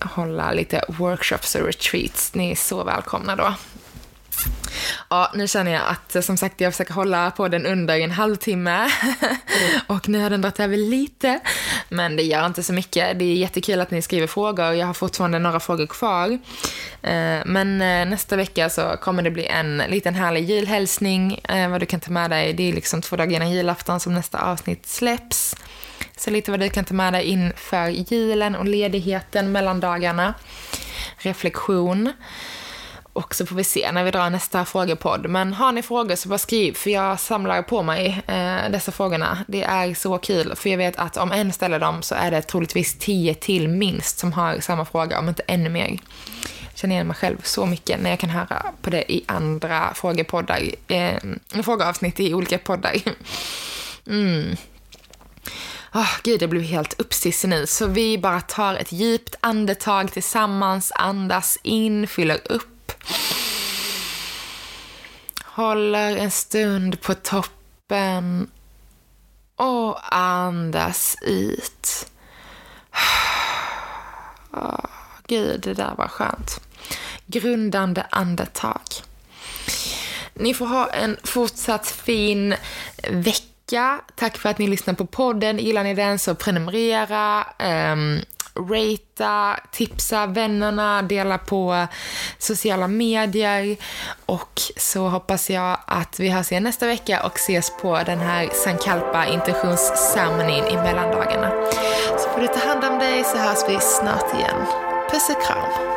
Hålla 0.00 0.52
lite 0.52 0.84
workshops 0.88 1.54
och 1.54 1.66
retreats. 1.66 2.34
Ni 2.34 2.50
är 2.50 2.56
så 2.56 2.84
välkomna 2.84 3.36
då. 3.36 3.54
Ja, 5.08 5.32
nu 5.34 5.48
känner 5.48 5.72
jag 5.72 5.82
att 5.86 6.24
som 6.24 6.36
sagt 6.36 6.60
jag 6.60 6.72
försöker 6.72 6.94
hålla 6.94 7.30
på 7.30 7.48
den 7.48 7.66
under 7.66 7.98
en 7.98 8.10
halvtimme 8.10 8.90
och 9.86 10.08
nu 10.08 10.18
har 10.18 10.30
den 10.30 10.40
dragit 10.40 10.60
över 10.60 10.76
lite. 10.76 11.40
Men 11.88 12.16
det 12.16 12.22
gör 12.22 12.46
inte 12.46 12.62
så 12.62 12.72
mycket. 12.72 13.18
Det 13.18 13.24
är 13.24 13.34
jättekul 13.34 13.80
att 13.80 13.90
ni 13.90 14.02
skriver 14.02 14.26
frågor. 14.26 14.72
Jag 14.72 14.86
har 14.86 14.94
fortfarande 14.94 15.38
några 15.38 15.60
frågor 15.60 15.86
kvar. 15.86 16.30
Eh, 17.02 17.40
men 17.46 17.80
eh, 17.80 18.08
nästa 18.08 18.36
vecka 18.36 18.70
så 18.70 18.96
kommer 19.00 19.22
det 19.22 19.30
bli 19.30 19.46
en 19.46 19.82
liten 19.88 20.14
härlig 20.14 20.50
julhälsning 20.50 21.40
eh, 21.48 21.68
vad 21.68 21.80
du 21.80 21.86
kan 21.86 22.00
ta 22.00 22.10
med 22.10 22.30
dig. 22.30 22.52
Det 22.52 22.68
är 22.68 22.72
liksom 22.72 23.02
två 23.02 23.16
dagar 23.16 23.36
innan 23.36 23.50
julafton 23.50 24.00
som 24.00 24.14
nästa 24.14 24.38
avsnitt 24.38 24.86
släpps. 24.86 25.56
Så 26.16 26.30
lite 26.30 26.50
vad 26.50 26.60
du 26.60 26.68
kan 26.68 26.84
ta 26.84 26.94
med 26.94 27.12
dig 27.12 27.24
inför 27.24 27.88
julen 27.88 28.56
och 28.56 28.64
ledigheten 28.64 29.52
mellan 29.52 29.80
dagarna. 29.80 30.34
Reflektion. 31.18 32.12
Och 33.12 33.34
så 33.34 33.46
får 33.46 33.56
vi 33.56 33.64
se 33.64 33.92
när 33.92 34.04
vi 34.04 34.10
drar 34.10 34.30
nästa 34.30 34.64
frågepodd. 34.64 35.28
Men 35.28 35.52
har 35.52 35.72
ni 35.72 35.82
frågor 35.82 36.16
så 36.16 36.28
bara 36.28 36.38
skriv, 36.38 36.72
för 36.72 36.90
jag 36.90 37.20
samlar 37.20 37.62
på 37.62 37.82
mig 37.82 38.22
eh, 38.26 38.70
dessa 38.70 38.92
frågorna. 38.92 39.44
Det 39.48 39.62
är 39.62 39.94
så 39.94 40.18
kul, 40.18 40.56
för 40.56 40.70
jag 40.70 40.78
vet 40.78 40.96
att 40.96 41.16
om 41.16 41.32
en 41.32 41.52
ställer 41.52 41.78
dem 41.78 42.02
så 42.02 42.14
är 42.14 42.30
det 42.30 42.42
troligtvis 42.42 42.98
tio 42.98 43.34
till 43.34 43.68
minst 43.68 44.18
som 44.18 44.32
har 44.32 44.60
samma 44.60 44.84
fråga, 44.84 45.18
om 45.18 45.28
inte 45.28 45.42
ännu 45.46 45.68
mer. 45.68 45.88
Jag 45.88 46.78
känner 46.78 46.94
igen 46.94 47.06
mig 47.06 47.16
själv 47.16 47.36
så 47.42 47.66
mycket 47.66 48.00
när 48.00 48.10
jag 48.10 48.18
kan 48.18 48.30
höra 48.30 48.62
på 48.82 48.90
det 48.90 49.12
i 49.12 49.24
andra 49.26 49.94
frågepoddar, 49.94 50.62
eh, 50.88 51.18
frågeavsnitt 51.62 52.20
i 52.20 52.34
olika 52.34 52.58
poddar. 52.58 52.94
Mm. 54.06 54.56
Oh, 55.94 56.10
gud, 56.22 56.42
jag 56.42 56.50
blev 56.50 56.62
helt 56.62 57.00
uppstissig 57.00 57.48
nu. 57.48 57.66
Så 57.66 57.86
vi 57.86 58.18
bara 58.18 58.40
tar 58.40 58.74
ett 58.74 58.92
djupt 58.92 59.34
andetag 59.40 60.12
tillsammans, 60.12 60.92
andas 60.94 61.58
in, 61.62 62.06
fyller 62.06 62.38
upp. 62.44 62.79
Håller 65.60 66.16
en 66.16 66.30
stund 66.30 67.00
på 67.00 67.14
toppen 67.14 68.50
och 69.56 70.16
andas 70.16 71.16
ut. 71.22 72.10
Oh, 74.52 74.84
gud, 75.26 75.60
det 75.60 75.74
där 75.74 75.94
var 75.98 76.08
skönt. 76.08 76.60
Grundande 77.26 78.06
andetag. 78.10 78.80
Ni 80.34 80.54
får 80.54 80.66
ha 80.66 80.86
en 80.86 81.16
fortsatt 81.24 81.86
fin 81.88 82.54
vecka. 83.08 84.00
Tack 84.14 84.38
för 84.38 84.48
att 84.48 84.58
ni 84.58 84.66
lyssnar 84.66 84.94
på 84.94 85.06
podden. 85.06 85.58
Gillar 85.58 85.84
ni 85.84 85.94
den 85.94 86.18
så 86.18 86.34
prenumerera, 86.34 87.46
um, 87.92 88.20
ratea, 88.54 89.60
tipsa 89.72 90.26
vännerna, 90.26 91.02
dela 91.02 91.38
på 91.38 91.86
sociala 92.38 92.88
medier. 92.88 93.76
Och 94.26 94.60
så 94.76 95.08
hoppas 95.08 95.50
jag 95.50 95.78
att 95.86 96.20
vi 96.20 96.28
hörs 96.28 96.52
igen 96.52 96.62
nästa 96.62 96.86
vecka 96.86 97.22
och 97.22 97.36
ses 97.36 97.72
på 97.82 98.02
den 98.06 98.18
här 98.18 98.48
Sankalpa 98.52 99.26
intentionsceremonin 99.26 100.64
i 100.64 100.76
mellandagarna. 100.76 101.50
Så 102.18 102.28
får 102.28 102.40
du 102.40 102.46
ta 102.46 102.68
hand 102.68 102.84
om 102.84 102.98
dig 102.98 103.24
så 103.24 103.38
hörs 103.38 103.68
vi 103.68 103.78
snart 103.80 104.34
igen. 104.34 104.66
Puss 105.10 105.30
och 105.30 105.42
kram. 105.42 105.89